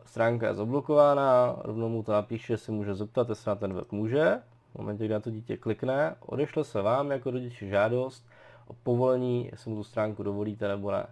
stránka 0.05 0.47
je 0.47 0.55
zablokována, 0.55 1.55
rovnou 1.59 1.89
mu 1.89 2.03
to 2.03 2.11
napíše, 2.11 2.57
si 2.57 2.71
může 2.71 2.95
zeptat, 2.95 3.29
jestli 3.29 3.49
na 3.49 3.55
ten 3.55 3.73
web 3.73 3.91
může. 3.91 4.41
V 4.73 4.77
momentě, 4.77 5.05
kdy 5.05 5.13
na 5.13 5.19
to 5.19 5.31
dítě 5.31 5.57
klikne, 5.57 6.15
odešle 6.19 6.63
se 6.63 6.81
vám 6.81 7.11
jako 7.11 7.31
rodiči 7.31 7.69
žádost 7.69 8.27
o 8.67 8.73
povolení, 8.73 9.49
jestli 9.51 9.71
mu 9.71 9.77
tu 9.77 9.83
stránku 9.83 10.23
dovolíte 10.23 10.67
nebo 10.67 10.91
ne. 10.91 11.07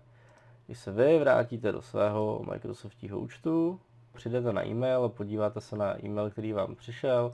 Když 0.65 0.79
se 0.79 0.91
vy 0.91 1.19
vrátíte 1.19 1.71
do 1.71 1.81
svého 1.81 2.45
Microsoftního 2.51 3.19
účtu, 3.19 3.79
přijdete 4.13 4.53
na 4.53 4.65
e-mail 4.67 5.09
podíváte 5.09 5.61
se 5.61 5.75
na 5.75 6.05
e-mail, 6.05 6.29
který 6.29 6.53
vám 6.53 6.75
přišel, 6.75 7.33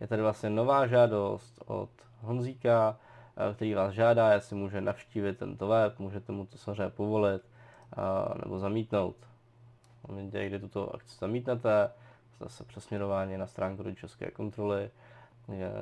je 0.00 0.06
tady 0.06 0.22
vlastně 0.22 0.50
nová 0.50 0.86
žádost 0.86 1.62
od 1.66 1.90
Honzíka, 2.20 2.98
eh, 3.36 3.54
který 3.54 3.74
vás 3.74 3.94
žádá, 3.94 4.32
jestli 4.32 4.56
může 4.56 4.80
navštívit 4.80 5.38
tento 5.38 5.68
web, 5.68 5.98
můžete 5.98 6.32
mu 6.32 6.46
to 6.46 6.58
samozřejmě 6.58 6.90
povolit 6.90 7.42
eh, 7.42 8.38
nebo 8.44 8.58
zamítnout. 8.58 9.29
V 10.04 10.08
momentě, 10.08 10.46
kdy 10.46 10.58
tuto 10.58 10.94
akci 10.94 11.16
zamítnete, 11.18 11.90
zase 12.40 12.64
přesměrování 12.64 13.36
na 13.36 13.46
stránku 13.46 13.82
rodičovské 13.82 14.30
kontroly, 14.30 14.90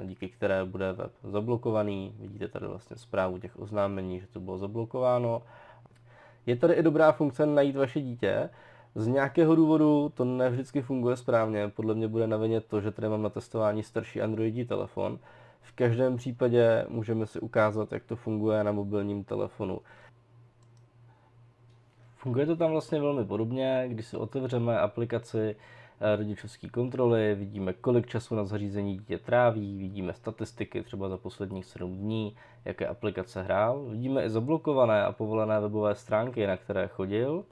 díky 0.05 0.29
které 0.29 0.65
bude 0.65 0.93
web 0.93 1.13
zablokovaný. 1.25 2.15
Vidíte 2.19 2.49
tady 2.49 2.67
vlastně 2.67 2.97
zprávu 2.97 3.39
těch 3.39 3.59
oznámení, 3.59 4.21
že 4.21 4.27
to 4.27 4.41
bylo 4.41 4.59
zablokováno. 4.59 5.43
Je 6.47 6.57
tady 6.57 6.75
i 6.75 6.83
dobrá 6.83 7.13
funkce 7.13 7.47
najít 7.47 7.77
vaše 7.77 8.01
dítě. 8.01 8.51
Z 8.95 9.07
nějakého 9.07 9.57
důvodu 9.57 10.13
to 10.15 10.25
ne 10.25 10.51
vždycky 10.51 10.83
funguje 10.83 11.17
správně. 11.17 11.69
Podle 11.69 11.95
mě 11.95 12.09
bude 12.09 12.27
na 12.27 12.37
vině 12.37 12.61
to, 12.61 12.81
že 12.81 12.91
tady 12.91 13.09
mám 13.09 13.23
na 13.23 13.29
testování 13.29 13.83
starší 13.83 14.23
Androidí 14.23 14.65
telefon. 14.65 15.19
V 15.61 15.73
každém 15.73 16.17
případě 16.17 16.87
můžeme 16.89 17.27
si 17.27 17.41
ukázat, 17.41 17.93
jak 17.93 18.05
to 18.05 18.17
funguje 18.17 18.65
na 18.65 18.73
mobilním 18.73 19.25
telefonu. 19.25 19.81
Funguje 22.19 22.47
to 22.47 22.57
tam 22.57 22.71
vlastně 22.71 23.01
velmi 23.01 23.25
podobně, 23.25 23.85
když 23.89 24.07
si 24.07 24.17
otevřeme 24.17 24.79
aplikaci 24.79 25.57
eh, 26.01 26.17
rodičovské 26.17 26.69
kontroly, 26.69 27.35
vidíme, 27.35 27.73
kolik 27.73 28.07
času 28.07 28.35
na 28.35 28.45
zařízení 28.45 28.99
dítě 28.99 29.19
tráví, 29.19 29.79
vidíme 29.79 30.13
statistiky 30.13 30.83
třeba 30.83 31.09
za 31.09 31.17
posledních 31.17 31.65
7 31.65 31.97
dní, 31.97 32.37
jaké 32.65 32.87
aplikace 32.87 33.43
hrál, 33.43 33.85
vidíme 33.85 34.25
i 34.25 34.31
zablokované 34.31 35.05
a 35.05 35.13
povolené 35.13 35.61
webové 35.61 35.95
stránky, 35.95 36.47
na 36.47 36.57
které 36.57 36.89
chodil. 36.89 37.45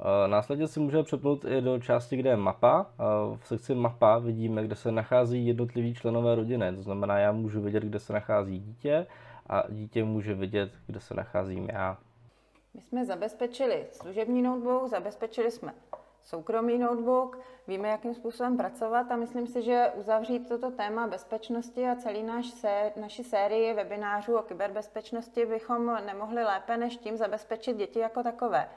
Eh, 0.00 0.28
následně 0.28 0.68
si 0.68 0.80
můžeme 0.80 1.02
přepnout 1.02 1.44
i 1.44 1.60
do 1.60 1.78
části, 1.78 2.16
kde 2.16 2.30
je 2.30 2.36
mapa. 2.36 2.86
Eh, 2.90 3.36
v 3.36 3.46
sekci 3.46 3.74
mapa 3.74 4.18
vidíme, 4.18 4.64
kde 4.64 4.74
se 4.74 4.92
nachází 4.92 5.46
jednotliví 5.46 5.94
členové 5.94 6.34
rodiny. 6.34 6.76
To 6.76 6.82
znamená, 6.82 7.18
já 7.18 7.32
můžu 7.32 7.60
vidět, 7.60 7.82
kde 7.82 7.98
se 7.98 8.12
nachází 8.12 8.58
dítě 8.58 9.06
a 9.46 9.62
dítě 9.70 10.04
může 10.04 10.34
vidět, 10.34 10.72
kde 10.86 11.00
se 11.00 11.14
nacházím 11.14 11.68
já. 11.72 11.98
My 12.74 12.80
jsme 12.82 13.04
zabezpečili 13.04 13.86
služební 13.92 14.42
notebook, 14.42 14.88
zabezpečili 14.88 15.50
jsme 15.50 15.74
soukromý 16.24 16.78
notebook, 16.78 17.38
víme, 17.66 17.88
jakým 17.88 18.14
způsobem 18.14 18.56
pracovat 18.56 19.10
a 19.10 19.16
myslím 19.16 19.46
si, 19.46 19.62
že 19.62 19.92
uzavřít 19.94 20.48
toto 20.48 20.70
téma 20.70 21.06
bezpečnosti 21.06 21.88
a 21.88 21.96
celý 21.96 22.22
náš 22.22 22.46
sé, 22.46 22.92
naši 22.96 23.24
sérii 23.24 23.74
webinářů 23.74 24.36
o 24.36 24.42
kyberbezpečnosti 24.42 25.46
bychom 25.46 25.98
nemohli 26.06 26.44
lépe 26.44 26.76
než 26.76 26.96
tím 26.96 27.16
zabezpečit 27.16 27.76
děti 27.76 27.98
jako 27.98 28.22
takové 28.22 28.68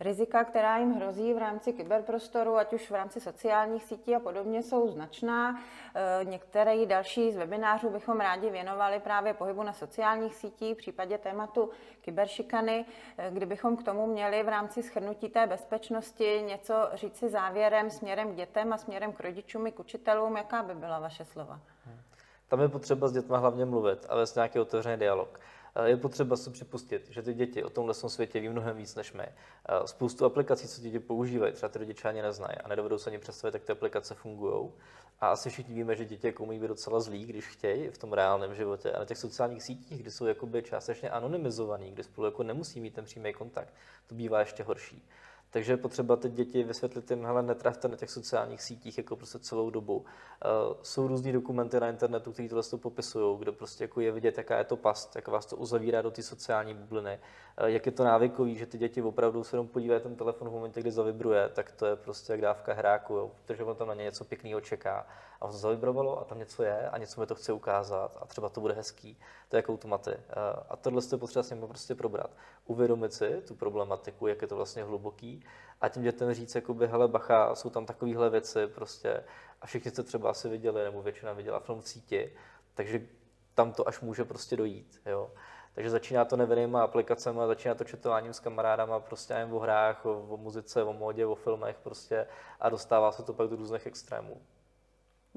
rizika, 0.00 0.44
která 0.44 0.78
jim 0.78 0.92
hrozí 0.92 1.34
v 1.34 1.38
rámci 1.38 1.72
kyberprostoru, 1.72 2.56
ať 2.56 2.72
už 2.72 2.90
v 2.90 2.94
rámci 2.94 3.20
sociálních 3.20 3.84
sítí 3.84 4.14
a 4.14 4.20
podobně, 4.20 4.62
jsou 4.62 4.88
značná. 4.88 5.60
E, 5.94 6.24
některé 6.24 6.86
další 6.86 7.32
z 7.32 7.36
webinářů 7.36 7.90
bychom 7.90 8.20
rádi 8.20 8.50
věnovali 8.50 9.00
právě 9.00 9.34
pohybu 9.34 9.62
na 9.62 9.72
sociálních 9.72 10.34
sítích, 10.34 10.74
v 10.74 10.78
případě 10.78 11.18
tématu 11.18 11.70
kyberšikany, 12.00 12.84
e, 13.18 13.30
kdybychom 13.30 13.76
k 13.76 13.82
tomu 13.82 14.06
měli 14.06 14.42
v 14.42 14.48
rámci 14.48 14.82
schrnutí 14.82 15.28
té 15.28 15.46
bezpečnosti 15.46 16.42
něco 16.46 16.74
říci 16.94 17.28
závěrem 17.28 17.90
směrem 17.90 18.32
k 18.32 18.36
dětem 18.36 18.72
a 18.72 18.78
směrem 18.78 19.12
k 19.12 19.20
rodičům 19.20 19.66
i 19.66 19.72
k 19.72 19.80
učitelům, 19.80 20.36
jaká 20.36 20.62
by 20.62 20.74
byla 20.74 20.98
vaše 20.98 21.24
slova? 21.24 21.60
Tam 22.48 22.60
je 22.60 22.68
potřeba 22.68 23.08
s 23.08 23.12
dětmi 23.12 23.36
hlavně 23.38 23.64
mluvit 23.64 24.06
a 24.08 24.16
vést 24.16 24.34
nějaký 24.34 24.58
otevřený 24.58 24.96
dialog. 24.96 25.40
Eh, 25.76 25.88
je 25.88 25.96
potřeba 25.96 26.36
si 26.36 26.50
připustit, 26.50 27.06
že 27.10 27.22
ty 27.22 27.34
děti 27.34 27.64
o 27.64 27.70
tomhle 27.70 27.94
světě 27.94 28.40
ví 28.40 28.48
mnohem 28.48 28.76
víc 28.76 28.94
než 28.94 29.12
my. 29.12 29.22
Eh, 29.22 29.86
spoustu 29.86 30.24
aplikací, 30.24 30.68
co 30.68 30.82
děti 30.82 30.98
používají, 30.98 31.52
třeba 31.52 31.68
ty 31.68 31.78
rodiče 31.78 32.08
ani 32.08 32.22
neznají 32.22 32.56
a 32.64 32.68
nedovedou 32.68 32.98
se 32.98 33.10
ani 33.10 33.18
představit, 33.18 33.54
jak 33.54 33.64
ty 33.64 33.72
aplikace 33.72 34.14
fungují. 34.14 34.70
A 35.20 35.28
asi 35.28 35.50
všichni 35.50 35.74
víme, 35.74 35.96
že 35.96 36.04
děti 36.04 36.26
jako 36.26 36.42
umí 36.42 36.58
být 36.58 36.68
docela 36.68 37.00
zlí, 37.00 37.26
když 37.26 37.46
chtějí 37.46 37.88
v 37.88 37.98
tom 37.98 38.12
reálném 38.12 38.54
životě. 38.54 38.92
A 38.92 38.98
na 38.98 39.04
těch 39.04 39.18
sociálních 39.18 39.62
sítích, 39.62 40.02
kdy 40.02 40.10
jsou 40.10 40.26
jakoby 40.26 40.62
částečně 40.62 41.10
anonymizovaný, 41.10 41.90
kdy 41.90 42.02
spolu 42.02 42.24
jako 42.24 42.42
nemusí 42.42 42.80
mít 42.80 42.94
ten 42.94 43.04
přímý 43.04 43.32
kontakt, 43.32 43.74
to 44.06 44.14
bývá 44.14 44.40
ještě 44.40 44.62
horší. 44.62 45.02
Takže 45.50 45.72
je 45.72 45.76
potřeba 45.76 46.16
ty 46.16 46.28
děti 46.28 46.62
vysvětlit 46.62 47.10
jim, 47.10 47.24
hele, 47.24 47.42
netravte 47.42 47.88
na 47.88 47.96
těch 47.96 48.10
sociálních 48.10 48.62
sítích 48.62 48.98
jako 48.98 49.16
prostě 49.16 49.38
celou 49.38 49.70
dobu. 49.70 49.96
Uh, 49.96 50.04
jsou 50.82 51.06
různý 51.06 51.32
dokumenty 51.32 51.80
na 51.80 51.88
internetu, 51.88 52.32
které 52.32 52.48
tohle 52.48 52.62
to 52.62 52.78
popisují, 52.78 53.38
kde 53.38 53.52
prostě 53.52 53.84
jako 53.84 54.00
je 54.00 54.12
vidět, 54.12 54.38
jaká 54.38 54.58
je 54.58 54.64
to 54.64 54.76
past, 54.76 55.16
jak 55.16 55.28
vás 55.28 55.46
to 55.46 55.56
uzavírá 55.56 56.02
do 56.02 56.10
té 56.10 56.22
sociální 56.22 56.74
bubliny, 56.74 57.18
uh, 57.60 57.66
jak 57.66 57.86
je 57.86 57.92
to 57.92 58.04
návykový, 58.04 58.56
že 58.56 58.66
ty 58.66 58.78
děti 58.78 59.02
opravdu 59.02 59.44
se 59.44 59.56
jenom 59.56 59.68
podívají 59.68 60.00
ten 60.00 60.16
telefon 60.16 60.48
v 60.48 60.52
momentě, 60.52 60.80
kdy 60.80 60.90
zavibruje, 60.90 61.48
tak 61.48 61.72
to 61.72 61.86
je 61.86 61.96
prostě 61.96 62.32
jak 62.32 62.40
dávka 62.40 62.72
hráku, 62.72 63.14
jo, 63.14 63.30
protože 63.44 63.64
on 63.64 63.76
tam 63.76 63.88
na 63.88 63.94
ně 63.94 64.04
něco 64.04 64.24
pěkného 64.24 64.60
čeká. 64.60 65.06
A 65.40 65.46
on 65.46 65.52
zavibrovalo 65.52 66.20
a 66.20 66.24
tam 66.24 66.38
něco 66.38 66.62
je 66.62 66.88
a 66.88 66.98
něco 66.98 67.20
mi 67.20 67.26
to 67.26 67.34
chce 67.34 67.52
ukázat 67.52 68.18
a 68.20 68.26
třeba 68.26 68.48
to 68.48 68.60
bude 68.60 68.74
hezký. 68.74 69.18
To 69.48 69.56
je 69.56 69.58
jako 69.58 69.72
automaty. 69.72 70.10
Uh, 70.10 70.16
a 70.68 70.76
tohle 70.76 71.02
je 71.12 71.18
potřeba 71.18 71.42
s 71.42 71.54
prostě 71.66 71.94
probrat. 71.94 72.30
Uvědomit 72.66 73.12
si 73.12 73.42
tu 73.48 73.54
problematiku, 73.54 74.26
jak 74.26 74.42
je 74.42 74.48
to 74.48 74.56
vlastně 74.56 74.84
hluboký 74.84 75.33
a 75.80 75.88
těm 75.88 76.02
dětem 76.02 76.34
říct, 76.34 76.54
jakoby, 76.54 76.86
hele 76.86 77.08
bacha, 77.08 77.54
jsou 77.54 77.70
tam 77.70 77.86
takovéhle 77.86 78.30
věci 78.30 78.66
prostě 78.66 79.24
a 79.60 79.66
všichni 79.66 79.90
jste 79.90 80.02
třeba 80.02 80.30
asi 80.30 80.48
viděli, 80.48 80.84
nebo 80.84 81.02
většina 81.02 81.32
viděla 81.32 81.60
v 81.60 81.80
síti, 81.80 82.32
takže 82.74 83.00
tam 83.54 83.72
to 83.72 83.88
až 83.88 84.00
může 84.00 84.24
prostě 84.24 84.56
dojít, 84.56 85.00
jo. 85.06 85.30
Takže 85.74 85.90
začíná 85.90 86.24
to 86.24 86.36
nevinnýma 86.36 86.82
aplikacemi, 86.82 87.40
začíná 87.46 87.74
to 87.74 87.84
četováním 87.84 88.32
s 88.32 88.40
kamarádama, 88.40 89.00
prostě 89.00 89.34
jen 89.34 89.52
o 89.52 89.58
hrách, 89.58 90.06
o, 90.06 90.20
o 90.20 90.36
muzice, 90.36 90.82
o 90.82 90.92
módě, 90.92 91.26
o 91.26 91.34
filmech 91.34 91.76
prostě 91.82 92.26
a 92.60 92.68
dostává 92.68 93.12
se 93.12 93.22
to 93.22 93.32
pak 93.32 93.48
do 93.48 93.56
různých 93.56 93.86
extrémů. 93.86 94.40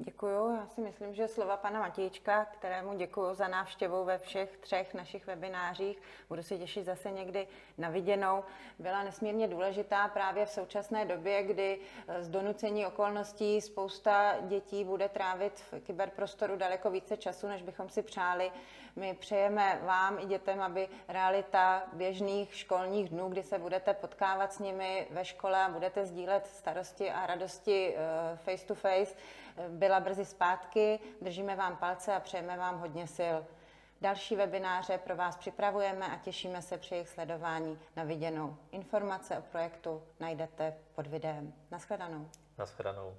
Děkuju. 0.00 0.56
Já 0.56 0.66
si 0.66 0.80
myslím, 0.80 1.14
že 1.14 1.28
slova 1.28 1.56
pana 1.56 1.80
Matějčka, 1.80 2.44
kterému 2.44 2.96
děkuji 2.96 3.34
za 3.34 3.48
návštěvu 3.48 4.04
ve 4.04 4.18
všech 4.18 4.56
třech 4.56 4.94
našich 4.94 5.26
webinářích, 5.26 6.02
budu 6.28 6.42
se 6.42 6.58
těšit 6.58 6.84
zase 6.84 7.10
někdy 7.10 7.48
na 7.78 7.90
viděnou, 7.90 8.44
byla 8.78 9.02
nesmírně 9.02 9.48
důležitá 9.48 10.08
právě 10.08 10.46
v 10.46 10.50
současné 10.50 11.04
době, 11.04 11.42
kdy 11.42 11.80
eh, 12.08 12.22
z 12.22 12.28
donucení 12.28 12.86
okolností 12.86 13.60
spousta 13.60 14.34
dětí 14.40 14.84
bude 14.84 15.08
trávit 15.08 15.60
v 15.72 15.80
kyberprostoru 15.80 16.56
daleko 16.56 16.90
více 16.90 17.16
času, 17.16 17.48
než 17.48 17.62
bychom 17.62 17.88
si 17.88 18.02
přáli. 18.02 18.52
My 18.96 19.14
přejeme 19.14 19.80
vám 19.82 20.18
i 20.18 20.26
dětem, 20.26 20.62
aby 20.62 20.88
realita 21.08 21.82
běžných 21.92 22.54
školních 22.54 23.08
dnů, 23.08 23.28
kdy 23.28 23.42
se 23.42 23.58
budete 23.58 23.94
potkávat 23.94 24.52
s 24.52 24.58
nimi 24.58 25.06
ve 25.10 25.24
škole 25.24 25.64
a 25.64 25.68
budete 25.68 26.06
sdílet 26.06 26.46
starosti 26.46 27.10
a 27.10 27.26
radosti 27.26 27.94
eh, 27.96 28.36
face 28.36 28.66
to 28.66 28.74
face, 28.74 29.14
byla 29.68 30.00
brzy 30.00 30.24
zpátky. 30.24 31.00
Držíme 31.22 31.56
vám 31.56 31.76
palce 31.76 32.14
a 32.14 32.20
přejeme 32.20 32.56
vám 32.56 32.78
hodně 32.78 33.06
sil. 33.18 33.36
Další 34.00 34.36
webináře 34.36 34.98
pro 34.98 35.16
vás 35.16 35.36
připravujeme 35.36 36.06
a 36.06 36.16
těšíme 36.16 36.62
se 36.62 36.78
při 36.78 36.94
jejich 36.94 37.08
sledování 37.08 37.78
na 37.96 38.04
viděnou. 38.04 38.56
Informace 38.70 39.38
o 39.38 39.42
projektu 39.42 40.02
najdete 40.20 40.76
pod 40.94 41.06
videem. 41.06 41.52
Naschledanou. 41.70 42.30
Naschledanou. 42.58 43.16